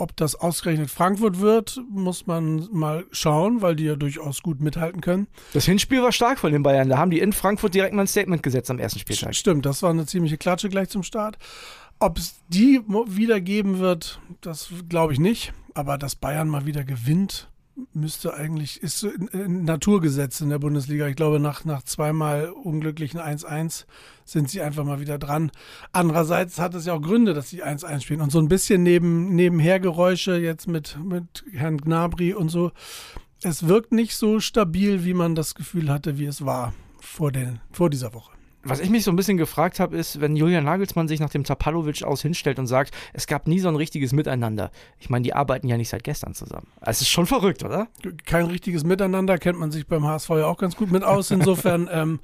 Ob 0.00 0.16
das 0.16 0.36
ausgerechnet 0.36 0.90
Frankfurt 0.90 1.40
wird, 1.40 1.80
muss 1.90 2.28
man 2.28 2.68
mal 2.70 3.04
schauen, 3.10 3.62
weil 3.62 3.74
die 3.74 3.84
ja 3.84 3.96
durchaus 3.96 4.42
gut 4.42 4.60
mithalten 4.60 5.00
können. 5.00 5.26
Das 5.54 5.64
Hinspiel 5.64 6.02
war 6.02 6.12
stark 6.12 6.38
von 6.38 6.52
den 6.52 6.62
Bayern. 6.62 6.88
Da 6.88 6.98
haben 6.98 7.10
die 7.10 7.18
in 7.18 7.32
Frankfurt 7.32 7.74
direkt 7.74 7.94
mal 7.94 8.02
ein 8.02 8.06
Statement 8.06 8.44
gesetzt 8.44 8.70
am 8.70 8.78
ersten 8.78 9.00
Spieltag. 9.00 9.34
Stimmt, 9.34 9.66
das 9.66 9.82
war 9.82 9.90
eine 9.90 10.06
ziemliche 10.06 10.38
Klatsche 10.38 10.68
gleich 10.68 10.88
zum 10.88 11.02
Start. 11.02 11.36
Ob 11.98 12.16
es 12.16 12.36
die 12.48 12.80
wieder 12.86 13.40
geben 13.40 13.80
wird, 13.80 14.20
das 14.40 14.68
glaube 14.88 15.14
ich 15.14 15.18
nicht. 15.18 15.52
Aber 15.78 15.96
dass 15.96 16.16
Bayern 16.16 16.48
mal 16.48 16.66
wieder 16.66 16.82
gewinnt, 16.82 17.48
müsste 17.92 18.34
eigentlich, 18.34 18.82
ist 18.82 19.06
ein 19.32 19.62
Naturgesetz 19.62 20.40
in 20.40 20.48
der 20.48 20.58
Bundesliga. 20.58 21.06
Ich 21.06 21.14
glaube, 21.14 21.38
nach, 21.38 21.64
nach 21.64 21.84
zweimal 21.84 22.50
unglücklichen 22.50 23.20
1-1 23.20 23.84
sind 24.24 24.50
sie 24.50 24.60
einfach 24.60 24.82
mal 24.82 24.98
wieder 24.98 25.18
dran. 25.20 25.52
Andererseits 25.92 26.58
hat 26.58 26.74
es 26.74 26.86
ja 26.86 26.94
auch 26.94 27.00
Gründe, 27.00 27.32
dass 27.32 27.50
sie 27.50 27.62
1-1 27.62 28.00
spielen. 28.00 28.22
Und 28.22 28.32
so 28.32 28.40
ein 28.40 28.48
bisschen 28.48 28.82
neben, 28.82 29.36
Nebenhergeräusche 29.36 30.36
jetzt 30.36 30.66
mit, 30.66 30.98
mit 31.00 31.44
Herrn 31.52 31.78
Gnabry 31.78 32.34
und 32.34 32.48
so. 32.48 32.72
Es 33.44 33.68
wirkt 33.68 33.92
nicht 33.92 34.16
so 34.16 34.40
stabil, 34.40 35.04
wie 35.04 35.14
man 35.14 35.36
das 35.36 35.54
Gefühl 35.54 35.90
hatte, 35.92 36.18
wie 36.18 36.26
es 36.26 36.44
war 36.44 36.74
vor, 37.00 37.30
den, 37.30 37.60
vor 37.70 37.88
dieser 37.88 38.12
Woche. 38.14 38.37
Was 38.64 38.80
ich 38.80 38.90
mich 38.90 39.04
so 39.04 39.12
ein 39.12 39.16
bisschen 39.16 39.36
gefragt 39.36 39.78
habe, 39.78 39.96
ist, 39.96 40.20
wenn 40.20 40.34
Julian 40.34 40.64
Nagelsmann 40.64 41.06
sich 41.06 41.20
nach 41.20 41.30
dem 41.30 41.44
Tapalovic 41.44 42.02
aus 42.02 42.22
hinstellt 42.22 42.58
und 42.58 42.66
sagt, 42.66 42.92
es 43.12 43.26
gab 43.26 43.46
nie 43.46 43.60
so 43.60 43.68
ein 43.68 43.76
richtiges 43.76 44.12
Miteinander. 44.12 44.70
Ich 44.98 45.10
meine, 45.10 45.22
die 45.22 45.32
arbeiten 45.32 45.68
ja 45.68 45.76
nicht 45.76 45.88
seit 45.88 46.02
gestern 46.02 46.34
zusammen. 46.34 46.66
Es 46.80 47.00
ist 47.00 47.08
schon 47.08 47.26
verrückt, 47.26 47.64
oder? 47.64 47.88
Kein 48.26 48.46
richtiges 48.46 48.82
Miteinander, 48.82 49.38
kennt 49.38 49.58
man 49.58 49.70
sich 49.70 49.86
beim 49.86 50.04
HSV 50.04 50.30
ja 50.30 50.46
auch 50.46 50.58
ganz 50.58 50.76
gut 50.76 50.90
mit 50.90 51.04
aus. 51.04 51.30
Insofern, 51.30 51.88
ähm, 51.92 52.18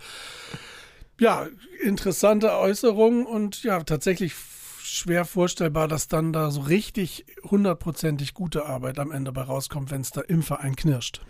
ja, 1.21 1.47
interessante 1.83 2.53
Äußerung 2.59 3.27
und 3.27 3.63
ja, 3.63 3.83
tatsächlich 3.85 4.35
schwer 4.83 5.25
vorstellbar, 5.25 5.89
dass 5.89 6.09
dann 6.09 6.33
da 6.33 6.51
so 6.51 6.63
richtig 6.63 7.27
hundertprozentig 7.45 8.35
gute 8.35 8.67
Arbeit 8.67 8.99
am 8.99 9.13
Ende 9.13 9.33
bei 9.33 9.43
rauskommt, 9.43 9.91
wenn 9.91 10.01
es 10.01 10.11
da 10.11 10.21
im 10.21 10.43
Verein 10.43 10.77
knirscht. 10.77 11.21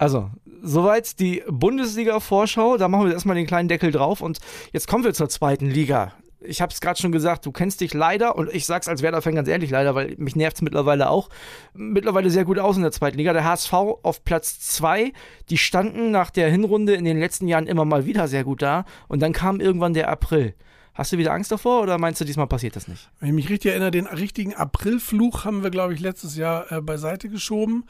Also, 0.00 0.30
soweit 0.62 1.20
die 1.20 1.42
Bundesliga-Vorschau. 1.46 2.78
Da 2.78 2.88
machen 2.88 3.04
wir 3.04 3.12
erstmal 3.12 3.36
den 3.36 3.46
kleinen 3.46 3.68
Deckel 3.68 3.90
drauf 3.90 4.22
und 4.22 4.38
jetzt 4.72 4.88
kommen 4.88 5.04
wir 5.04 5.12
zur 5.12 5.28
zweiten 5.28 5.66
Liga. 5.66 6.14
Ich 6.40 6.62
habe 6.62 6.72
es 6.72 6.80
gerade 6.80 6.98
schon 6.98 7.12
gesagt, 7.12 7.44
du 7.44 7.52
kennst 7.52 7.82
dich 7.82 7.92
leider, 7.92 8.34
und 8.34 8.50
ich 8.50 8.64
sag's 8.64 8.88
als 8.88 9.02
Werder-Fan 9.02 9.34
ganz 9.34 9.46
ehrlich 9.46 9.68
leider, 9.68 9.94
weil 9.94 10.14
mich 10.16 10.36
nervt 10.36 10.56
es 10.56 10.62
mittlerweile 10.62 11.10
auch, 11.10 11.28
mittlerweile 11.74 12.30
sehr 12.30 12.46
gut 12.46 12.58
aus 12.58 12.76
in 12.76 12.82
der 12.82 12.92
zweiten 12.92 13.18
Liga. 13.18 13.34
Der 13.34 13.44
HSV 13.44 13.74
auf 13.74 14.24
Platz 14.24 14.58
2, 14.60 15.12
die 15.50 15.58
standen 15.58 16.10
nach 16.10 16.30
der 16.30 16.48
Hinrunde 16.48 16.94
in 16.94 17.04
den 17.04 17.20
letzten 17.20 17.46
Jahren 17.46 17.66
immer 17.66 17.84
mal 17.84 18.06
wieder 18.06 18.26
sehr 18.26 18.44
gut 18.44 18.62
da 18.62 18.86
und 19.06 19.20
dann 19.20 19.34
kam 19.34 19.60
irgendwann 19.60 19.92
der 19.92 20.08
April. 20.08 20.54
Hast 20.94 21.12
du 21.12 21.18
wieder 21.18 21.34
Angst 21.34 21.52
davor 21.52 21.82
oder 21.82 21.98
meinst 21.98 22.22
du, 22.22 22.24
diesmal 22.24 22.46
passiert 22.46 22.74
das 22.74 22.88
nicht? 22.88 23.10
Wenn 23.20 23.28
ich 23.28 23.34
mich 23.34 23.50
richtig 23.50 23.72
erinnere, 23.72 23.90
den 23.90 24.06
richtigen 24.06 24.54
Aprilfluch 24.54 25.44
haben 25.44 25.62
wir, 25.62 25.70
glaube 25.70 25.92
ich, 25.92 26.00
letztes 26.00 26.38
Jahr 26.38 26.72
äh, 26.72 26.80
beiseite 26.80 27.28
geschoben. 27.28 27.84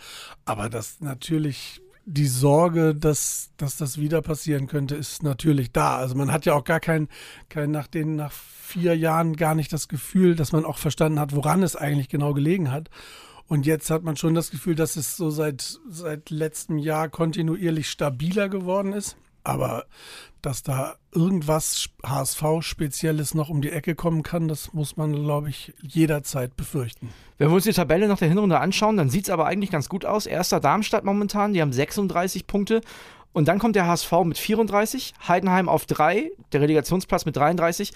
Aber 0.45 0.69
das 0.69 1.01
natürlich 1.01 1.81
die 2.05 2.27
Sorge, 2.27 2.95
dass, 2.95 3.51
dass 3.57 3.77
das 3.77 3.99
wieder 3.99 4.23
passieren 4.23 4.67
könnte, 4.67 4.97
ist 4.97 5.23
natürlich 5.23 5.73
da. 5.73 5.97
Also 5.97 6.15
man 6.15 6.33
hat 6.33 6.47
ja 6.47 6.55
auch 6.55 6.65
gar 6.65 6.81
kein, 6.81 7.09
kein 7.49 7.71
nach 7.71 7.87
den, 7.87 8.17
nach 8.17 8.33
vier 8.33 8.97
Jahren 8.97 9.37
gar 9.37 9.55
nicht 9.55 9.73
das 9.73 9.89
Gefühl, 9.89 10.35
dass 10.35 10.53
man 10.53 10.65
auch 10.65 10.79
verstanden 10.79 11.21
hat, 11.21 11.35
woran 11.35 11.63
es 11.63 11.77
eigentlich 11.77 12.09
genau 12.09 12.35
gelegen 12.35 12.71
hat. 12.71 12.91
Und 13.47 13.67
jetzt 13.67 13.91
hat 13.91 14.05
man 14.05 14.17
schon 14.17 14.35
das 14.35 14.51
Gefühl, 14.51 14.77
dass 14.77 14.97
es 14.97 15.17
so 15.17 15.31
seit, 15.31 15.81
seit 15.89 16.31
letztem 16.31 16.79
Jahr 16.79 17.09
kontinuierlich 17.09 17.91
stabiler 17.91 18.49
geworden 18.49 18.93
ist. 18.93 19.17
Aber 19.45 19.85
dass 20.43 20.63
da 20.63 20.95
irgendwas 21.13 21.89
HSV-Spezielles 22.05 23.35
noch 23.35 23.51
um 23.51 23.61
die 23.61 23.71
Ecke 23.71 23.95
kommen 23.95 24.23
kann, 24.23 24.49
das 24.49 24.73
muss 24.73 24.97
man, 24.97 25.13
glaube 25.13 25.51
ich, 25.51 25.75
jederzeit 25.83 26.57
befürchten. 26.57 27.11
Wenn 27.39 27.49
wir 27.49 27.55
uns 27.55 27.65
die 27.65 27.73
Tabelle 27.73 28.09
nach 28.09 28.19
der 28.19 28.29
Hinrunde 28.29 28.59
anschauen, 28.59 28.97
dann 28.97 29.11
sieht 29.11 29.25
es 29.25 29.31
aber 29.31 29.47
eigentlich 29.47 29.71
ganz 29.71 29.89
gut 29.89 30.05
aus. 30.05 30.27
Erster 30.27 30.61
Darmstadt 30.61 31.05
momentan, 31.05 31.53
die 31.53 31.61
haben 31.61 31.73
36 31.73 32.47
Punkte. 32.47 32.81
Und 33.33 33.47
dann 33.49 33.59
kommt 33.59 33.77
der 33.77 33.87
HSV 33.87 34.13
mit 34.25 34.39
34, 34.39 35.15
Heidenheim 35.29 35.69
auf 35.69 35.87
3, 35.87 36.33
der 36.53 36.61
Relegationsplatz 36.63 37.27
mit 37.27 37.37
33. 37.37 37.93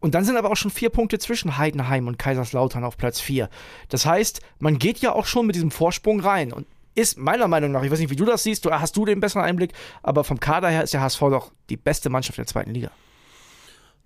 Und 0.00 0.14
dann 0.14 0.24
sind 0.24 0.36
aber 0.36 0.50
auch 0.50 0.56
schon 0.56 0.70
vier 0.70 0.90
Punkte 0.90 1.18
zwischen 1.18 1.56
Heidenheim 1.56 2.06
und 2.06 2.18
Kaiserslautern 2.18 2.84
auf 2.84 2.96
Platz 2.96 3.20
4. 3.20 3.48
Das 3.88 4.04
heißt, 4.04 4.40
man 4.58 4.78
geht 4.78 4.98
ja 4.98 5.12
auch 5.12 5.26
schon 5.26 5.46
mit 5.46 5.56
diesem 5.56 5.70
Vorsprung 5.70 6.20
rein. 6.20 6.52
Und 6.52 6.66
ist 6.96 7.18
meiner 7.18 7.46
Meinung 7.46 7.72
nach, 7.72 7.82
ich 7.82 7.90
weiß 7.90 7.98
nicht, 7.98 8.10
wie 8.10 8.16
du 8.16 8.24
das 8.24 8.42
siehst, 8.42 8.64
du 8.64 8.70
hast 8.70 8.96
du 8.96 9.04
den 9.04 9.20
besseren 9.20 9.44
Einblick, 9.44 9.72
aber 10.02 10.24
vom 10.24 10.40
Kader 10.40 10.68
her 10.68 10.82
ist 10.82 10.94
der 10.94 11.02
HSV 11.02 11.20
doch 11.20 11.52
die 11.70 11.76
beste 11.76 12.10
Mannschaft 12.10 12.38
der 12.38 12.46
zweiten 12.46 12.72
Liga. 12.72 12.90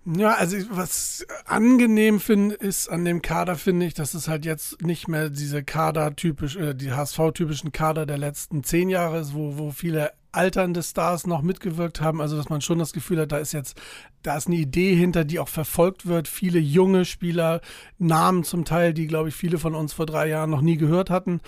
Ja, 0.05 0.33
also 0.33 0.57
was 0.71 1.25
angenehm 1.45 2.19
finde, 2.19 2.55
ist 2.55 2.89
an 2.89 3.05
dem 3.05 3.21
Kader, 3.21 3.55
finde 3.55 3.85
ich, 3.85 3.93
dass 3.93 4.15
es 4.15 4.27
halt 4.27 4.45
jetzt 4.45 4.81
nicht 4.81 5.07
mehr 5.07 5.29
diese 5.29 5.63
Kader-typisch, 5.63 6.55
äh, 6.55 6.73
die 6.73 6.91
HSV-typischen 6.91 7.71
Kader 7.71 8.07
der 8.07 8.17
letzten 8.17 8.63
zehn 8.63 8.89
Jahre 8.89 9.19
ist, 9.19 9.35
wo, 9.35 9.59
wo 9.59 9.69
viele 9.69 10.11
alternde 10.31 10.81
Stars 10.83 11.27
noch 11.27 11.41
mitgewirkt 11.41 12.01
haben. 12.01 12.21
Also, 12.21 12.37
dass 12.37 12.49
man 12.49 12.61
schon 12.61 12.79
das 12.79 12.93
Gefühl 12.93 13.19
hat, 13.19 13.31
da 13.31 13.37
ist 13.37 13.51
jetzt, 13.51 13.79
da 14.23 14.37
ist 14.37 14.47
eine 14.47 14.55
Idee 14.55 14.95
hinter, 14.95 15.25
die 15.25 15.39
auch 15.39 15.49
verfolgt 15.49 16.05
wird. 16.05 16.27
Viele 16.27 16.59
junge 16.59 17.05
Spieler, 17.05 17.61
Namen 17.97 18.43
zum 18.43 18.65
Teil, 18.65 18.93
die, 18.93 19.07
glaube 19.07 19.29
ich, 19.29 19.35
viele 19.35 19.57
von 19.57 19.75
uns 19.75 19.93
vor 19.93 20.05
drei 20.05 20.27
Jahren 20.27 20.49
noch 20.49 20.61
nie 20.61 20.77
gehört 20.77 21.09
hatten. 21.09 21.41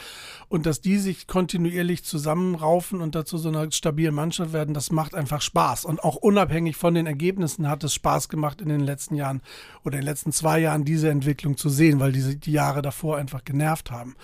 Und 0.50 0.66
dass 0.66 0.82
die 0.82 0.98
sich 0.98 1.28
kontinuierlich 1.28 2.04
zusammenraufen 2.04 3.00
und 3.00 3.16
dazu 3.16 3.38
so 3.38 3.50
einer 3.50 3.72
stabilen 3.72 4.16
Mannschaft 4.16 4.54
werden, 4.54 4.74
das 4.74 4.92
macht 4.92 5.16
einfach 5.16 5.42
Spaß. 5.42 5.86
Und 5.86 6.04
auch 6.04 6.16
unabhängig 6.16 6.76
von 6.76 6.94
den 6.94 7.08
Ergebnissen 7.08 7.70
hat 7.70 7.84
es 7.84 7.94
Spaß 7.94 8.28
gemacht, 8.28 8.60
in 8.60 8.70
den 8.70 8.82
letzten 8.82 9.16
Jahren 9.16 9.42
oder 9.84 9.96
in 9.96 10.02
den 10.02 10.08
letzten 10.08 10.32
zwei 10.32 10.60
Jahren 10.60 10.84
diese 10.84 11.10
Entwicklung 11.10 11.58
zu 11.58 11.70
sehen, 11.70 12.00
weil 12.00 12.12
diese, 12.12 12.36
die 12.36 12.52
Jahre 12.52 12.82
davor 12.82 13.18
einfach 13.18 13.46
genervt 13.46 13.92
haben. 13.92 14.16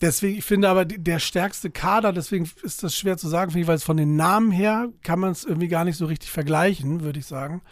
Deswegen, 0.00 0.38
ich 0.38 0.44
finde 0.44 0.68
aber 0.68 0.84
der 0.84 1.18
stärkste 1.18 1.70
Kader, 1.70 2.12
deswegen 2.12 2.48
ist 2.62 2.82
das 2.82 2.94
schwer 2.94 3.16
zu 3.16 3.28
sagen, 3.28 3.50
finde 3.50 3.62
ich, 3.62 3.68
weil 3.68 3.76
es 3.76 3.84
von 3.84 3.96
den 3.96 4.14
Namen 4.16 4.50
her 4.50 4.90
kann 5.02 5.18
man 5.18 5.32
es 5.32 5.44
irgendwie 5.44 5.68
gar 5.68 5.84
nicht 5.84 5.96
so 5.96 6.06
richtig 6.06 6.30
vergleichen, 6.30 7.02
würde 7.02 7.18
ich 7.18 7.26
sagen. 7.26 7.62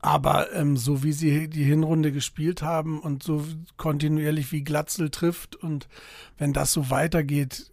Aber 0.00 0.52
ähm, 0.52 0.76
so 0.76 1.02
wie 1.02 1.12
sie 1.12 1.48
die 1.48 1.64
Hinrunde 1.64 2.12
gespielt 2.12 2.60
haben 2.60 3.00
und 3.00 3.22
so 3.22 3.44
kontinuierlich 3.76 4.52
wie 4.52 4.64
Glatzel 4.64 5.10
trifft 5.10 5.56
und 5.56 5.88
wenn 6.36 6.52
das 6.52 6.72
so 6.72 6.90
weitergeht, 6.90 7.71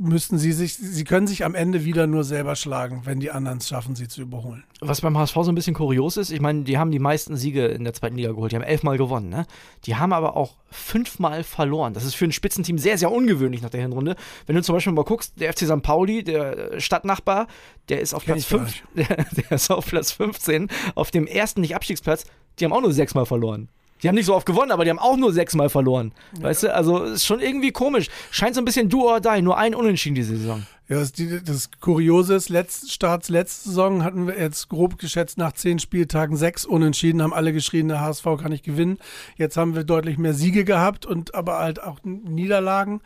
müssten 0.00 0.38
sie 0.38 0.52
sich, 0.52 0.74
sie 0.76 1.04
können 1.04 1.26
sich 1.26 1.44
am 1.44 1.54
Ende 1.54 1.84
wieder 1.84 2.06
nur 2.06 2.24
selber 2.24 2.56
schlagen, 2.56 3.02
wenn 3.04 3.20
die 3.20 3.30
anderen 3.30 3.58
es 3.58 3.68
schaffen, 3.68 3.94
sie 3.94 4.08
zu 4.08 4.22
überholen. 4.22 4.64
Was 4.80 5.02
beim 5.02 5.16
HSV 5.16 5.34
so 5.34 5.52
ein 5.52 5.54
bisschen 5.54 5.74
kurios 5.74 6.16
ist, 6.16 6.30
ich 6.30 6.40
meine, 6.40 6.64
die 6.64 6.78
haben 6.78 6.90
die 6.90 6.98
meisten 6.98 7.36
Siege 7.36 7.66
in 7.66 7.84
der 7.84 7.92
zweiten 7.92 8.16
Liga 8.16 8.30
geholt, 8.30 8.50
die 8.50 8.56
haben 8.56 8.62
elfmal 8.62 8.96
gewonnen, 8.96 9.28
ne? 9.28 9.46
Die 9.84 9.96
haben 9.96 10.14
aber 10.14 10.36
auch 10.36 10.56
fünfmal 10.70 11.44
verloren. 11.44 11.92
Das 11.92 12.04
ist 12.04 12.14
für 12.14 12.24
ein 12.24 12.32
Spitzenteam 12.32 12.78
sehr, 12.78 12.96
sehr 12.96 13.12
ungewöhnlich 13.12 13.60
nach 13.60 13.70
der 13.70 13.82
Hinrunde. 13.82 14.16
Wenn 14.46 14.56
du 14.56 14.62
zum 14.62 14.74
Beispiel 14.74 14.92
mal 14.92 15.04
guckst, 15.04 15.38
der 15.38 15.52
FC 15.52 15.66
St. 15.66 15.82
Pauli, 15.82 16.24
der 16.24 16.80
Stadtnachbar, 16.80 17.46
der 17.90 18.00
ist 18.00 18.14
auf 18.14 18.24
Platz 18.24 18.46
5, 18.46 18.82
der, 18.94 19.04
der 19.36 19.52
ist 19.52 19.70
auf 19.70 19.86
Platz 19.86 20.12
15, 20.12 20.68
auf 20.94 21.10
dem 21.10 21.26
ersten 21.26 21.60
Nicht-Abstiegsplatz, 21.60 22.24
die 22.58 22.64
haben 22.64 22.72
auch 22.72 22.80
nur 22.80 22.92
sechsmal 22.92 23.26
verloren. 23.26 23.68
Die 24.02 24.08
haben 24.08 24.14
nicht 24.14 24.26
so 24.26 24.34
oft 24.34 24.46
gewonnen, 24.46 24.70
aber 24.70 24.84
die 24.84 24.90
haben 24.90 24.98
auch 24.98 25.16
nur 25.16 25.32
sechsmal 25.32 25.68
verloren. 25.68 26.12
Ja. 26.36 26.44
Weißt 26.44 26.64
du, 26.64 26.74
also 26.74 27.02
ist 27.04 27.26
schon 27.26 27.40
irgendwie 27.40 27.70
komisch. 27.70 28.08
Scheint 28.30 28.54
so 28.54 28.60
ein 28.60 28.64
bisschen 28.64 28.88
do 28.88 29.08
or 29.08 29.20
die, 29.20 29.42
nur 29.42 29.58
ein 29.58 29.74
Unentschieden 29.74 30.14
diese 30.14 30.36
Saison. 30.36 30.66
Ja, 30.88 30.98
das, 30.98 31.12
das 31.44 31.70
Kuriose 31.80 32.34
ist, 32.34 32.48
letzt, 32.48 32.90
Starts 32.90 33.28
letzte 33.28 33.68
Saison 33.68 34.02
hatten 34.02 34.26
wir 34.26 34.36
jetzt 34.36 34.68
grob 34.68 34.98
geschätzt 34.98 35.38
nach 35.38 35.52
zehn 35.52 35.78
Spieltagen 35.78 36.36
sechs 36.36 36.66
Unentschieden, 36.66 37.22
haben 37.22 37.32
alle 37.32 37.52
geschrien, 37.52 37.86
der 37.86 38.00
HSV 38.00 38.24
kann 38.40 38.50
nicht 38.50 38.64
gewinnen. 38.64 38.98
Jetzt 39.36 39.56
haben 39.56 39.76
wir 39.76 39.84
deutlich 39.84 40.18
mehr 40.18 40.34
Siege 40.34 40.64
gehabt 40.64 41.06
und 41.06 41.36
aber 41.36 41.58
halt 41.58 41.80
auch 41.80 42.00
Niederlagen. 42.02 43.02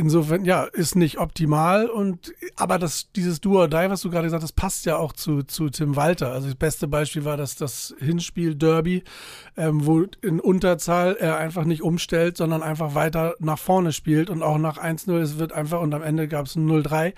Insofern, 0.00 0.46
ja, 0.46 0.62
ist 0.64 0.96
nicht 0.96 1.18
optimal 1.18 1.86
und 1.86 2.32
aber 2.56 2.78
das, 2.78 3.12
dieses 3.12 3.42
Do 3.42 3.60
or 3.60 3.68
Die, 3.68 3.90
was 3.90 4.00
du 4.00 4.08
gerade 4.08 4.28
gesagt 4.28 4.42
hast, 4.42 4.54
passt 4.54 4.86
ja 4.86 4.96
auch 4.96 5.12
zu, 5.12 5.42
zu 5.42 5.68
Tim 5.68 5.94
Walter. 5.94 6.32
Also 6.32 6.46
das 6.46 6.56
beste 6.56 6.88
Beispiel 6.88 7.26
war 7.26 7.36
das, 7.36 7.54
das 7.54 7.94
Hinspiel 7.98 8.54
Derby, 8.54 9.04
ähm, 9.58 9.84
wo 9.84 10.06
in 10.22 10.40
Unterzahl 10.40 11.16
er 11.20 11.36
einfach 11.36 11.66
nicht 11.66 11.82
umstellt, 11.82 12.38
sondern 12.38 12.62
einfach 12.62 12.94
weiter 12.94 13.34
nach 13.40 13.58
vorne 13.58 13.92
spielt 13.92 14.30
und 14.30 14.42
auch 14.42 14.56
nach 14.56 14.78
1-0, 14.78 15.18
es 15.18 15.38
wird 15.38 15.52
einfach 15.52 15.82
und 15.82 15.92
am 15.92 16.02
Ende 16.02 16.28
gab 16.28 16.46
es 16.46 16.56
ein 16.56 16.66
0-3. 16.66 17.12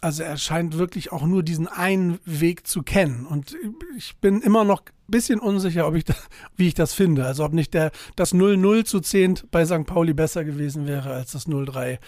Also 0.00 0.22
er 0.22 0.36
scheint 0.36 0.78
wirklich 0.78 1.12
auch 1.12 1.26
nur 1.26 1.42
diesen 1.42 1.66
einen 1.66 2.18
Weg 2.24 2.66
zu 2.66 2.82
kennen. 2.82 3.26
Und 3.26 3.56
ich 3.96 4.16
bin 4.18 4.40
immer 4.42 4.64
noch 4.64 4.82
ein 4.82 4.92
bisschen 5.08 5.40
unsicher, 5.40 5.88
ob 5.88 5.94
ich 5.94 6.04
da, 6.04 6.14
wie 6.56 6.68
ich 6.68 6.74
das 6.74 6.94
finde. 6.94 7.24
Also 7.26 7.44
ob 7.44 7.52
nicht 7.52 7.74
der, 7.74 7.90
das 8.14 8.32
0-0 8.32 8.84
zu 8.84 9.00
10 9.00 9.40
bei 9.50 9.64
St. 9.64 9.86
Pauli 9.86 10.14
besser 10.14 10.44
gewesen 10.44 10.86
wäre 10.86 11.12
als 11.12 11.32
das 11.32 11.48
0-3 11.48 11.98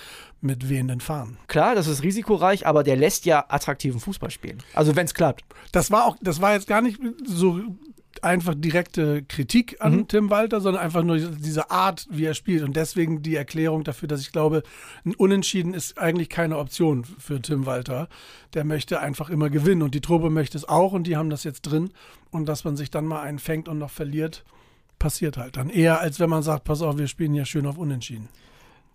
mit 0.40 0.68
wehenden 0.68 1.00
Fahnen. 1.00 1.38
Klar, 1.48 1.74
das 1.74 1.86
ist 1.86 2.02
risikoreich, 2.02 2.66
aber 2.66 2.84
der 2.84 2.96
lässt 2.96 3.24
ja 3.24 3.44
attraktiven 3.48 4.00
Fußball 4.00 4.30
spielen. 4.30 4.62
Also 4.74 4.94
wenn 4.96 5.06
es 5.06 5.14
klappt. 5.14 5.44
Das 5.72 5.90
war 5.90 6.04
auch, 6.04 6.16
das 6.20 6.40
war 6.40 6.52
jetzt 6.52 6.66
gar 6.66 6.82
nicht 6.82 7.00
so 7.24 7.60
einfach 8.22 8.54
direkte 8.56 9.22
Kritik 9.22 9.76
an 9.80 9.96
mhm. 9.96 10.08
Tim 10.08 10.30
Walter, 10.30 10.60
sondern 10.60 10.82
einfach 10.82 11.02
nur 11.02 11.18
diese 11.18 11.70
Art, 11.70 12.06
wie 12.10 12.24
er 12.24 12.34
spielt. 12.34 12.62
Und 12.62 12.76
deswegen 12.76 13.22
die 13.22 13.36
Erklärung 13.36 13.84
dafür, 13.84 14.08
dass 14.08 14.20
ich 14.20 14.32
glaube, 14.32 14.62
ein 15.04 15.14
Unentschieden 15.14 15.74
ist 15.74 15.98
eigentlich 15.98 16.28
keine 16.28 16.58
Option 16.58 17.04
für 17.04 17.40
Tim 17.40 17.66
Walter. 17.66 18.08
Der 18.54 18.64
möchte 18.64 19.00
einfach 19.00 19.30
immer 19.30 19.48
gewinnen 19.48 19.82
und 19.82 19.94
die 19.94 20.00
Truppe 20.00 20.30
möchte 20.30 20.58
es 20.58 20.68
auch 20.68 20.92
und 20.92 21.06
die 21.06 21.16
haben 21.16 21.30
das 21.30 21.44
jetzt 21.44 21.62
drin. 21.62 21.90
Und 22.30 22.46
dass 22.46 22.64
man 22.64 22.76
sich 22.76 22.90
dann 22.90 23.06
mal 23.06 23.22
einen 23.22 23.38
fängt 23.38 23.68
und 23.68 23.78
noch 23.78 23.90
verliert, 23.90 24.44
passiert 24.98 25.36
halt 25.36 25.56
dann. 25.56 25.70
Eher 25.70 26.00
als 26.00 26.20
wenn 26.20 26.30
man 26.30 26.42
sagt, 26.42 26.64
pass 26.64 26.82
auf, 26.82 26.98
wir 26.98 27.08
spielen 27.08 27.34
ja 27.34 27.44
schön 27.44 27.66
auf 27.66 27.78
Unentschieden. 27.78 28.28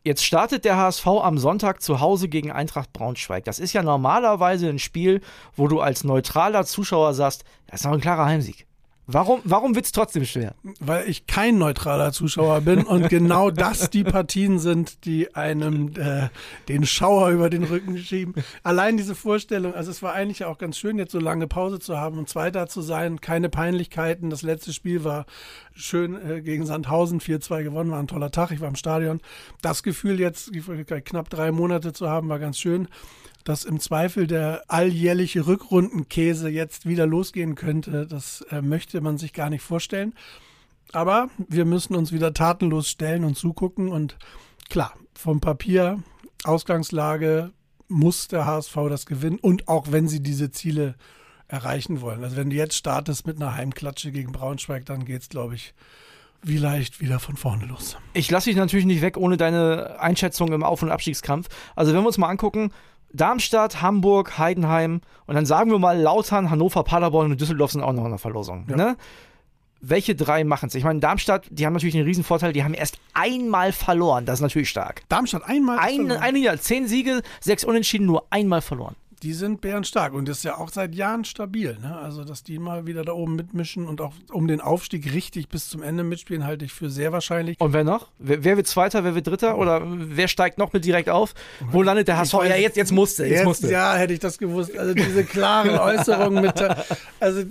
Jetzt 0.04 0.24
startet 0.24 0.66
der 0.66 0.78
HSV 0.78 1.08
am 1.08 1.40
Sonntag 1.40 1.82
zu 1.82 2.00
Hause 2.00 2.30
gegen 2.30 2.52
Eintracht 2.52 2.94
Braunschweig. 2.94 3.44
Das 3.44 3.58
ist 3.58 3.74
ja 3.74 3.82
normalerweise 3.82 4.70
ein 4.70 4.78
Spiel, 4.78 5.20
wo 5.56 5.68
du 5.68 5.82
als 5.82 6.04
neutraler 6.04 6.64
Zuschauer 6.64 7.16
sagst, 7.16 7.44
das 7.66 7.80
ist 7.80 7.86
doch 7.86 7.92
ein 7.92 8.02
klarer 8.02 8.26
Heimsieg. 8.26 8.68
Warum, 9.08 9.42
warum 9.44 9.76
wird 9.76 9.86
es 9.86 9.92
trotzdem 9.92 10.26
schwer? 10.26 10.56
Weil 10.80 11.08
ich 11.08 11.28
kein 11.28 11.58
neutraler 11.60 12.12
Zuschauer 12.12 12.62
bin 12.62 12.84
und 12.84 13.10
genau 13.10 13.52
das 13.52 13.92
die 13.92 14.04
Partien 14.04 14.58
sind, 14.58 15.06
die 15.06 15.36
einem 15.36 15.94
äh, 15.96 16.30
den 16.68 16.86
Schauer 16.86 17.30
über 17.30 17.50
den 17.52 17.64
Rücken 17.64 17.98
schieben. 17.98 18.34
Allein 18.64 18.98
diese 18.98 19.14
Vorstellung, 19.14 19.76
also 19.76 19.92
es 19.92 20.02
war 20.02 20.14
eigentlich 20.14 20.46
auch 20.46 20.58
ganz 20.58 20.78
schön, 20.78 20.98
jetzt 20.98 21.12
so 21.12 21.20
lange 21.20 21.48
Pause 21.48 21.80
zu 21.80 21.98
haben 21.98 22.18
und 22.18 22.30
Zweiter 22.30 22.68
zu 22.68 22.82
sein, 22.82 23.22
keine 23.22 23.50
Peinlichkeiten. 23.50 24.32
Das 24.32 24.42
letzte 24.42 24.74
Spiel 24.74 25.04
war 25.04 25.26
schön 25.76 26.16
äh, 26.16 26.42
gegen 26.42 26.66
Sandhausen, 26.66 27.20
4-2 27.20 27.64
gewonnen, 27.64 27.92
war 27.92 28.00
ein 28.00 28.08
toller 28.08 28.32
Tag, 28.32 28.52
ich 28.52 28.62
war 28.62 28.68
im 28.68 28.76
Stadion. 28.76 29.22
Das 29.62 29.84
Gefühl 29.84 30.20
jetzt, 30.20 30.52
knapp 31.06 31.30
drei 31.30 31.52
Monate 31.52 31.94
zu 31.94 32.10
haben, 32.10 32.30
war 32.30 32.40
ganz 32.40 32.58
schön 32.58 32.88
dass 33.46 33.64
im 33.64 33.80
Zweifel 33.80 34.26
der 34.26 34.64
alljährliche 34.68 35.46
Rückrundenkäse 35.46 36.50
jetzt 36.50 36.88
wieder 36.88 37.06
losgehen 37.06 37.54
könnte, 37.54 38.08
das 38.08 38.42
äh, 38.50 38.62
möchte 38.62 39.00
man 39.02 39.20
sich 39.20 39.34
gar 39.34 39.52
nicht 39.52 39.62
vorstellen. 39.62 40.16
Aber 40.92 41.30
wir 41.38 41.64
müssen 41.64 41.96
uns 41.96 42.12
wieder 42.12 42.34
tatenlos 42.34 42.90
stellen 42.90 43.24
und 43.24 43.38
zugucken. 43.38 43.90
Und 43.90 44.18
klar, 44.70 44.94
vom 45.14 45.42
Papier, 45.42 46.02
Ausgangslage 46.44 47.52
muss 47.88 48.28
der 48.28 48.48
HSV 48.48 48.76
das 48.90 49.06
gewinnen. 49.06 49.38
Und 49.40 49.68
auch 49.68 49.92
wenn 49.92 50.08
sie 50.08 50.22
diese 50.22 50.50
Ziele 50.50 50.96
erreichen 51.48 52.02
wollen. 52.02 52.24
Also 52.24 52.38
wenn 52.38 52.50
du 52.50 52.56
jetzt 52.56 52.76
startest 52.76 53.28
mit 53.28 53.38
einer 53.38 53.56
Heimklatsche 53.56 54.12
gegen 54.12 54.32
Braunschweig, 54.32 54.86
dann 54.86 55.06
geht 55.06 55.22
es, 55.22 55.30
glaube 55.30 55.56
ich, 55.56 55.74
wie 56.42 56.58
leicht 56.58 57.00
wieder 57.00 57.20
von 57.20 57.38
vorne 57.38 57.66
los. 57.66 57.98
Ich 58.14 58.30
lasse 58.30 58.50
dich 58.50 58.58
natürlich 58.58 58.86
nicht 58.86 59.02
weg 59.02 59.18
ohne 59.18 59.38
deine 59.38 60.00
Einschätzung 60.00 60.54
im 60.54 60.64
Auf- 60.64 60.84
und 60.84 60.92
Abstiegskampf. 60.92 61.48
Also 61.76 61.94
wenn 61.94 62.02
wir 62.02 62.08
uns 62.08 62.18
mal 62.18 62.30
angucken, 62.30 62.72
Darmstadt, 63.14 63.82
Hamburg, 63.82 64.38
Heidenheim 64.38 65.02
und 65.26 65.36
dann 65.36 65.46
sagen 65.46 65.72
wir 65.72 65.80
mal 65.80 66.00
Lautern, 66.00 66.50
Hannover, 66.50 66.84
Paderborn 66.84 67.32
und 67.32 67.42
Düsseldorf 67.42 67.72
sind 67.72 67.82
auch 67.82 67.94
noch 67.94 68.04
in 68.04 68.12
der 68.12 68.20
Verlosung. 68.20 68.66
Ja. 68.70 68.76
Ne? 68.76 68.98
Welche 69.82 70.16
drei 70.16 70.44
machen 70.44 70.68
es? 70.68 70.76
Ich 70.76 70.84
meine, 70.84 71.00
Darmstadt, 71.00 71.46
die 71.50 71.66
haben 71.66 71.74
natürlich 71.74 71.96
einen 71.96 72.06
Riesenvorteil, 72.06 72.54
die 72.54 72.64
haben 72.64 72.74
erst 72.74 72.98
einmal 73.14 73.72
verloren. 73.72 74.26
Das 74.26 74.40
ist 74.40 74.42
natürlich 74.42 74.70
stark. 74.70 75.04
Darmstadt 75.10 75.44
einmal? 75.46 75.78
Ein, 75.80 76.08
verloren. 76.08 76.22
Eine, 76.22 76.40
ja, 76.40 76.58
zehn 76.58 76.88
Siege, 76.88 77.22
sechs 77.40 77.64
Unentschieden, 77.64 78.06
nur 78.06 78.26
einmal 78.32 78.62
verloren 78.62 78.96
die 79.24 79.34
sind 79.34 79.62
bärenstark 79.62 80.14
und 80.14 80.28
das 80.28 80.38
ist 80.38 80.44
ja 80.44 80.58
auch 80.58 80.70
seit 80.70 80.96
Jahren 80.96 81.26
stabil. 81.26 81.78
Ne? 81.82 81.98
Also, 81.98 82.24
dass 82.24 82.44
die 82.44 82.60
mal 82.60 82.86
wieder 82.86 83.04
da 83.04 83.14
oben 83.14 83.36
mitmischen 83.36 83.88
und 83.88 84.02
auch 84.02 84.14
um 84.32 84.48
den 84.48 84.62
Aufstieg 84.62 85.14
richtig 85.14 85.50
bis 85.50 85.70
zum 85.70 85.82
Ende 85.82 86.04
mitspielen, 86.04 86.46
halte 86.46 86.66
ich 86.66 86.74
für 86.74 86.90
sehr 86.90 87.12
wahrscheinlich. 87.12 87.60
Und 87.60 87.74
wer 87.74 87.84
noch? 87.84 88.10
Wer, 88.20 88.44
wer 88.44 88.58
wird 88.58 88.68
Zweiter, 88.68 89.04
wer 89.04 89.16
wird 89.16 89.28
Dritter 89.28 89.58
oder 89.58 89.82
wer 89.86 90.28
steigt 90.28 90.58
noch 90.58 90.74
mit 90.74 90.86
direkt 90.86 91.10
auf? 91.10 91.34
Wo 91.72 91.82
landet 91.82 92.08
der 92.08 92.18
HSV? 92.18 92.34
Ja, 92.34 92.56
jetzt, 92.56 92.78
jetzt 92.78 92.92
musste. 92.92 93.24
Jetzt, 93.24 93.32
jetzt 93.38 93.46
musste. 93.46 93.72
Ja, 93.72 93.96
hätte 93.96 94.14
ich 94.14 94.20
das 94.20 94.38
gewusst. 94.38 94.78
Also 94.78 94.94
diese 94.94 95.24
klaren 95.24 95.70
Äußerungen 95.80 96.42
mit, 96.42 96.62
also 97.20 97.44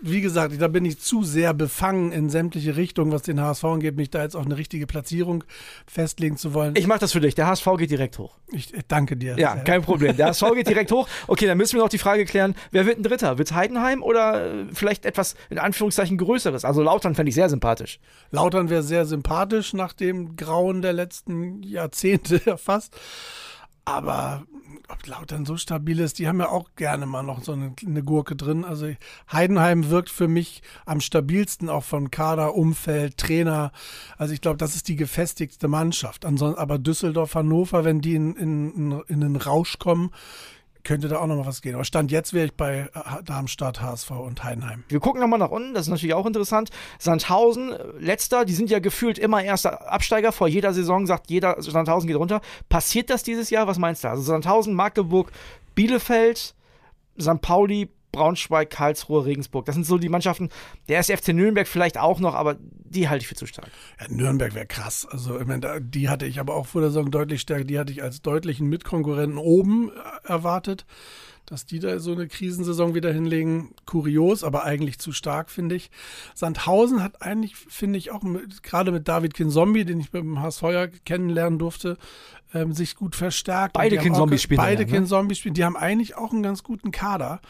wie 0.00 0.20
gesagt, 0.20 0.60
da 0.60 0.68
bin 0.68 0.84
ich 0.84 1.00
zu 1.00 1.22
sehr 1.22 1.54
befangen 1.54 2.12
in 2.12 2.30
sämtliche 2.30 2.76
Richtungen, 2.76 3.12
was 3.12 3.22
den 3.22 3.40
HSV 3.40 3.64
angeht, 3.64 3.96
mich 3.96 4.10
da 4.10 4.22
jetzt 4.22 4.36
auch 4.36 4.44
eine 4.44 4.56
richtige 4.56 4.86
Platzierung 4.86 5.44
festlegen 5.86 6.36
zu 6.36 6.54
wollen. 6.54 6.74
Ich 6.76 6.86
mache 6.86 7.00
das 7.00 7.12
für 7.12 7.20
dich. 7.20 7.34
Der 7.34 7.46
HSV 7.46 7.66
geht 7.78 7.90
direkt 7.90 8.18
hoch. 8.18 8.36
Ich 8.52 8.72
danke 8.88 9.16
dir. 9.16 9.38
Ja, 9.38 9.56
kein 9.56 9.82
Problem. 9.82 10.16
Der 10.16 10.28
HSV 10.28 10.44
geht 10.54 10.68
direkt 10.68 10.92
hoch. 10.92 11.08
Okay, 11.26 11.46
dann 11.46 11.58
müssen 11.58 11.74
wir 11.74 11.82
noch 11.82 11.88
die 11.88 11.98
Frage 11.98 12.24
klären, 12.24 12.54
wer 12.70 12.86
wird 12.86 12.98
ein 12.98 13.02
Dritter? 13.02 13.38
Wird 13.38 13.52
Heidenheim 13.52 14.02
oder 14.02 14.52
äh, 14.52 14.64
vielleicht 14.72 15.04
etwas 15.06 15.36
in 15.48 15.58
Anführungszeichen 15.58 16.18
Größeres? 16.18 16.64
Also 16.64 16.82
Lautern 16.82 17.14
fände 17.14 17.28
ich 17.28 17.34
sehr 17.34 17.48
sympathisch. 17.48 18.00
Lautern 18.30 18.68
wäre 18.68 18.82
sehr 18.82 19.06
sympathisch 19.06 19.72
nach 19.72 19.92
dem 19.92 20.36
Grauen 20.36 20.82
der 20.82 20.92
letzten 20.92 21.62
Jahrzehnte 21.62 22.40
fast. 22.58 22.96
Aber 23.84 24.44
ob 24.90 25.06
Lautern 25.06 25.44
so 25.44 25.56
stabil 25.56 26.00
ist, 26.00 26.18
die 26.18 26.28
haben 26.28 26.40
ja 26.40 26.48
auch 26.48 26.70
gerne 26.76 27.06
mal 27.06 27.22
noch 27.22 27.42
so 27.42 27.52
eine, 27.52 27.74
eine, 27.84 28.02
Gurke 28.02 28.36
drin. 28.36 28.64
Also 28.64 28.92
Heidenheim 29.30 29.90
wirkt 29.90 30.10
für 30.10 30.28
mich 30.28 30.62
am 30.86 31.00
stabilsten 31.00 31.68
auch 31.68 31.84
von 31.84 32.10
Kader, 32.10 32.54
Umfeld, 32.54 33.16
Trainer. 33.16 33.72
Also 34.18 34.34
ich 34.34 34.40
glaube, 34.40 34.58
das 34.58 34.74
ist 34.74 34.88
die 34.88 34.96
gefestigste 34.96 35.68
Mannschaft. 35.68 36.24
Ansonsten, 36.24 36.60
aber 36.60 36.78
Düsseldorf, 36.78 37.34
Hannover, 37.34 37.84
wenn 37.84 38.00
die 38.00 38.14
in, 38.14 38.36
in, 38.36 39.02
in 39.06 39.20
den 39.20 39.36
Rausch 39.36 39.78
kommen, 39.78 40.10
könnte 40.84 41.08
da 41.08 41.18
auch 41.18 41.26
noch 41.26 41.36
mal 41.36 41.46
was 41.46 41.62
gehen. 41.62 41.74
Aber 41.74 41.84
Stand 41.84 42.10
jetzt 42.10 42.32
wäre 42.32 42.46
ich 42.46 42.54
bei 42.54 42.90
äh, 42.94 43.22
Darmstadt, 43.24 43.80
HSV 43.80 44.10
und 44.10 44.44
Heidenheim. 44.44 44.84
Wir 44.88 45.00
gucken 45.00 45.20
nochmal 45.20 45.38
nach 45.38 45.50
unten, 45.50 45.74
das 45.74 45.86
ist 45.86 45.90
natürlich 45.90 46.14
auch 46.14 46.26
interessant. 46.26 46.70
Sandhausen, 46.98 47.72
äh, 47.72 47.84
letzter, 47.98 48.44
die 48.44 48.54
sind 48.54 48.70
ja 48.70 48.78
gefühlt 48.78 49.18
immer 49.18 49.42
erster 49.42 49.90
Absteiger. 49.90 50.32
Vor 50.32 50.48
jeder 50.48 50.72
Saison 50.72 51.06
sagt 51.06 51.30
jeder, 51.30 51.56
Sandhausen 51.62 52.08
geht 52.08 52.16
runter. 52.16 52.40
Passiert 52.68 53.10
das 53.10 53.22
dieses 53.22 53.50
Jahr? 53.50 53.66
Was 53.66 53.78
meinst 53.78 54.04
du? 54.04 54.08
Also 54.08 54.22
Sandhausen, 54.22 54.74
Magdeburg, 54.74 55.32
Bielefeld, 55.74 56.54
St. 57.20 57.40
Pauli, 57.40 57.88
Braunschweig, 58.12 58.70
Karlsruhe, 58.70 59.24
Regensburg. 59.24 59.66
Das 59.66 59.74
sind 59.74 59.86
so 59.86 59.98
die 59.98 60.08
Mannschaften. 60.08 60.50
Der 60.88 60.98
SFC 60.98 61.28
Nürnberg 61.28 61.68
vielleicht 61.68 61.98
auch 61.98 62.20
noch, 62.20 62.34
aber 62.34 62.56
die 62.60 63.08
halte 63.08 63.22
ich 63.22 63.28
für 63.28 63.34
zu 63.34 63.46
stark. 63.46 63.70
Ja, 64.00 64.08
Nürnberg 64.08 64.54
wäre 64.54 64.66
krass. 64.66 65.06
Also, 65.10 65.38
ich 65.38 65.46
meine, 65.46 65.80
die 65.80 66.08
hatte 66.08 66.26
ich 66.26 66.40
aber 66.40 66.54
auch 66.54 66.66
vor 66.66 66.80
der 66.80 66.90
Saison 66.90 67.10
deutlich 67.10 67.40
stärker. 67.40 67.64
Die 67.64 67.78
hatte 67.78 67.92
ich 67.92 68.02
als 68.02 68.22
deutlichen 68.22 68.68
Mitkonkurrenten 68.68 69.38
oben 69.38 69.90
äh, 69.90 70.28
erwartet. 70.28 70.86
Dass 71.46 71.66
die 71.66 71.80
da 71.80 71.98
so 71.98 72.12
eine 72.12 72.28
Krisensaison 72.28 72.94
wieder 72.94 73.12
hinlegen, 73.12 73.74
kurios, 73.84 74.44
aber 74.44 74.64
eigentlich 74.64 75.00
zu 75.00 75.10
stark, 75.10 75.50
finde 75.50 75.74
ich. 75.74 75.90
Sandhausen 76.34 77.02
hat 77.02 77.22
eigentlich, 77.22 77.56
finde 77.56 77.98
ich, 77.98 78.12
auch 78.12 78.22
mit, 78.22 78.62
gerade 78.62 78.92
mit 78.92 79.08
David 79.08 79.34
Kinzombie, 79.34 79.84
den 79.84 79.98
ich 79.98 80.12
beim 80.12 80.40
HSV 80.40 80.62
kennenlernen 81.04 81.58
durfte, 81.58 81.96
ähm, 82.54 82.72
sich 82.72 82.94
gut 82.94 83.16
verstärkt. 83.16 83.72
Beide 83.72 83.98
Kinzombies 83.98 84.42
spielen. 84.42 84.58
Beide 84.58 84.84
ja, 84.84 85.00
ne? 85.00 85.34
spielen. 85.34 85.54
Die 85.54 85.64
haben 85.64 85.76
eigentlich 85.76 86.16
auch 86.16 86.32
einen 86.32 86.42
ganz 86.42 86.62
guten 86.62 86.90
Kader. 86.90 87.40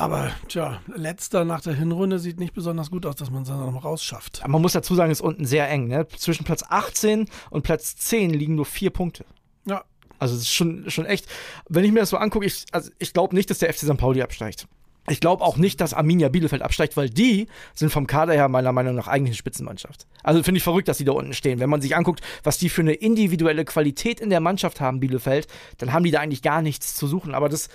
Aber 0.00 0.30
tja, 0.48 0.80
letzter 0.86 1.44
nach 1.44 1.60
der 1.60 1.74
Hinrunde 1.74 2.18
sieht 2.18 2.40
nicht 2.40 2.54
besonders 2.54 2.90
gut 2.90 3.04
aus, 3.04 3.16
dass 3.16 3.30
man 3.30 3.42
es 3.42 3.48
dann 3.48 3.58
noch 3.58 3.84
rausschafft. 3.84 4.40
man 4.48 4.62
muss 4.62 4.72
dazu 4.72 4.94
sagen, 4.94 5.12
es 5.12 5.18
ist 5.18 5.24
unten 5.24 5.44
sehr 5.44 5.68
eng. 5.68 5.88
Ne? 5.88 6.08
Zwischen 6.16 6.44
Platz 6.44 6.64
18 6.66 7.26
und 7.50 7.62
Platz 7.64 7.96
10 7.96 8.30
liegen 8.30 8.54
nur 8.54 8.64
vier 8.64 8.88
Punkte. 8.88 9.26
Ja. 9.66 9.84
Also 10.18 10.36
es 10.36 10.40
ist 10.40 10.54
schon, 10.54 10.90
schon 10.90 11.04
echt, 11.04 11.26
wenn 11.68 11.84
ich 11.84 11.92
mir 11.92 12.00
das 12.00 12.08
so 12.08 12.16
angucke, 12.16 12.46
ich, 12.46 12.64
also 12.72 12.90
ich 12.98 13.12
glaube 13.12 13.34
nicht, 13.34 13.50
dass 13.50 13.58
der 13.58 13.70
FC 13.74 13.80
St. 13.80 13.98
Pauli 13.98 14.22
absteigt. 14.22 14.66
Ich 15.08 15.20
glaube 15.20 15.42
auch 15.42 15.56
nicht, 15.56 15.80
dass 15.80 15.94
Arminia 15.94 16.28
Bielefeld 16.28 16.62
absteigt, 16.62 16.96
weil 16.96 17.08
die 17.08 17.48
sind 17.74 17.90
vom 17.90 18.06
Kader 18.06 18.34
her 18.34 18.48
meiner 18.48 18.72
Meinung 18.72 18.94
nach 18.94 19.08
eigentlich 19.08 19.30
eine 19.30 19.36
Spitzenmannschaft. 19.36 20.06
Also 20.22 20.42
finde 20.42 20.58
ich 20.58 20.62
verrückt, 20.62 20.88
dass 20.88 20.98
die 20.98 21.04
da 21.04 21.12
unten 21.12 21.32
stehen. 21.32 21.58
Wenn 21.58 21.70
man 21.70 21.80
sich 21.80 21.96
anguckt, 21.96 22.20
was 22.44 22.58
die 22.58 22.68
für 22.68 22.82
eine 22.82 22.92
individuelle 22.92 23.64
Qualität 23.64 24.20
in 24.20 24.30
der 24.30 24.40
Mannschaft 24.40 24.80
haben, 24.80 25.00
Bielefeld, 25.00 25.48
dann 25.78 25.92
haben 25.92 26.04
die 26.04 26.10
da 26.10 26.20
eigentlich 26.20 26.42
gar 26.42 26.62
nichts 26.62 26.94
zu 26.94 27.06
suchen. 27.06 27.34
Aber 27.34 27.48
das, 27.48 27.68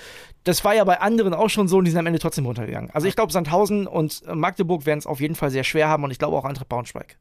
das 0.44 0.64
war 0.64 0.76
ja 0.76 0.84
bei 0.84 1.02
anderen 1.02 1.34
auch 1.34 1.50
schon 1.50 1.68
so 1.68 1.78
und 1.78 1.86
die 1.86 1.92
sind 1.92 2.00
am 2.00 2.06
Ende 2.06 2.20
trotzdem 2.20 2.46
runtergegangen. 2.46 2.92
Also 2.92 3.08
ich 3.08 3.16
glaube, 3.16 3.34
Sandhausen 3.34 3.88
und 3.88 4.22
Magdeburg 4.34 4.86
werden 4.86 5.00
es 5.00 5.08
auf 5.08 5.20
jeden 5.20 5.36
Fall 5.36 5.50
sehr 5.50 5.64
schwer 5.64 5.90
haben 5.90 6.04
und 6.04 6.12
ich 6.12 6.20
glaube 6.20 6.38
auch 6.38 6.46
Eintracht 6.46 6.70
Braunschweig. 6.70 7.18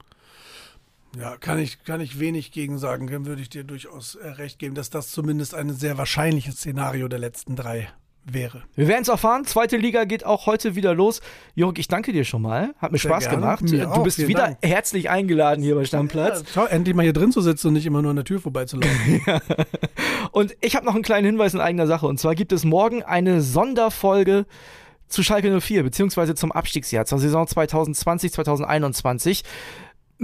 Ja, 1.19 1.37
kann 1.37 1.59
ich, 1.59 1.83
kann 1.85 2.01
ich 2.01 2.19
wenig 2.19 2.51
gegen 2.51 2.79
sagen. 2.79 3.07
Dann 3.07 3.25
würde 3.25 3.41
ich 3.41 3.49
dir 3.49 3.65
durchaus 3.65 4.17
äh, 4.17 4.29
recht 4.29 4.59
geben, 4.59 4.75
dass 4.75 4.91
das 4.91 5.11
zumindest 5.11 5.55
ein 5.55 5.73
sehr 5.73 5.97
wahrscheinliches 5.97 6.57
Szenario 6.57 7.09
der 7.09 7.21
letzten 7.21 7.57
drei 7.57 7.89
wäre. 8.25 8.63
Wir 8.75 8.89
werden 8.89 9.03
es 9.03 9.09
erfahren. 9.09 9.45
Zweite 9.45 9.77
Liga 9.77 10.05
geht 10.05 10.25
auch 10.25 10.47
heute 10.47 10.75
wieder 10.75 10.95
los. 10.95 11.21
Jörg, 11.55 11.79
ich 11.79 11.89
danke 11.89 12.13
dir 12.13 12.25
schon 12.25 12.43
mal. 12.43 12.75
Hat 12.79 12.93
mir 12.93 12.99
Sehr 12.99 13.11
Spaß 13.11 13.25
gerne. 13.25 13.39
gemacht. 13.41 13.63
Mir 13.63 13.85
du 13.85 13.91
auch. 13.91 14.03
bist 14.03 14.17
Vielen 14.17 14.29
wieder 14.29 14.43
Dank. 14.43 14.59
herzlich 14.63 15.11
eingeladen 15.11 15.63
hier 15.63 15.75
bei 15.75 15.85
Stammplatz. 15.85 16.41
Ja, 16.41 16.63
toll, 16.63 16.69
endlich 16.71 16.95
mal 16.97 17.03
hier 17.03 17.13
drin 17.13 17.33
zu 17.33 17.41
sitzen 17.41 17.69
und 17.69 17.75
nicht 17.75 17.87
immer 17.87 18.03
nur 18.03 18.11
an 18.11 18.17
der 18.17 18.25
Tür 18.25 18.41
vorbeizulaufen. 18.41 19.23
ja. 19.27 19.41
Und 20.33 20.57
ich 20.61 20.77
habe 20.77 20.87
noch 20.87 20.95
einen 20.95 21.05
kleinen 21.05 21.27
Hinweis 21.27 21.55
in 21.55 21.61
eigener 21.61 21.87
Sache. 21.87 22.07
Und 22.07 22.19
zwar 22.19 22.35
gibt 22.35 22.53
es 22.53 22.65
morgen 22.65 23.03
eine 23.03 23.41
Sonderfolge 23.43 24.47
zu 25.09 25.23
Schalke 25.23 25.61
04, 25.61 25.83
beziehungsweise 25.83 26.35
zum 26.35 26.51
Abstiegsjahr, 26.51 27.05
zur 27.05 27.19
Saison 27.19 27.47
2020, 27.47 28.33
2021. 28.33 29.45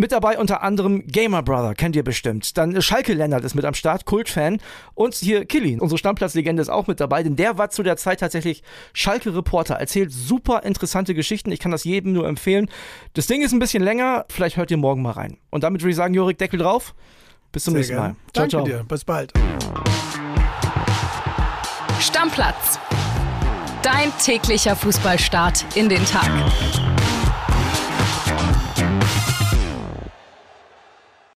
Mit 0.00 0.12
dabei 0.12 0.38
unter 0.38 0.62
anderem 0.62 1.06
Gamer 1.06 1.42
Brother, 1.42 1.74
kennt 1.74 1.94
ihr 1.94 2.02
bestimmt. 2.02 2.56
Dann 2.56 2.80
Schalke 2.80 3.12
Lennart 3.12 3.44
ist 3.44 3.54
mit 3.54 3.66
am 3.66 3.74
Start, 3.74 4.06
Kultfan. 4.06 4.56
Und 4.94 5.14
hier 5.14 5.44
Killin, 5.44 5.78
unsere 5.78 5.98
Stammplatzlegende, 5.98 6.62
ist 6.62 6.70
auch 6.70 6.86
mit 6.86 7.00
dabei, 7.00 7.22
denn 7.22 7.36
der 7.36 7.58
war 7.58 7.68
zu 7.68 7.82
der 7.82 7.98
Zeit 7.98 8.20
tatsächlich 8.20 8.62
Schalke-Reporter, 8.94 9.74
erzählt 9.74 10.10
super 10.10 10.62
interessante 10.62 11.12
Geschichten. 11.12 11.52
Ich 11.52 11.60
kann 11.60 11.70
das 11.70 11.84
jedem 11.84 12.14
nur 12.14 12.26
empfehlen. 12.26 12.70
Das 13.12 13.26
Ding 13.26 13.42
ist 13.42 13.52
ein 13.52 13.58
bisschen 13.58 13.82
länger, 13.82 14.24
vielleicht 14.30 14.56
hört 14.56 14.70
ihr 14.70 14.78
morgen 14.78 15.02
mal 15.02 15.10
rein. 15.10 15.36
Und 15.50 15.64
damit 15.64 15.82
würde 15.82 15.90
ich 15.90 15.96
sagen, 15.96 16.14
Jorik, 16.14 16.38
Deckel 16.38 16.60
drauf. 16.60 16.94
Bis 17.52 17.64
zum 17.64 17.72
Sehr 17.72 17.80
nächsten 17.80 17.96
Mal. 17.96 18.16
Ciao, 18.32 18.46
Danke 18.46 18.48
ciao. 18.48 18.64
dir, 18.64 18.84
bis 18.88 19.04
bald. 19.04 19.34
Stammplatz. 22.00 22.78
Dein 23.82 24.10
täglicher 24.18 24.76
Fußballstart 24.76 25.66
in 25.76 25.90
den 25.90 26.06
Tag. 26.06 26.30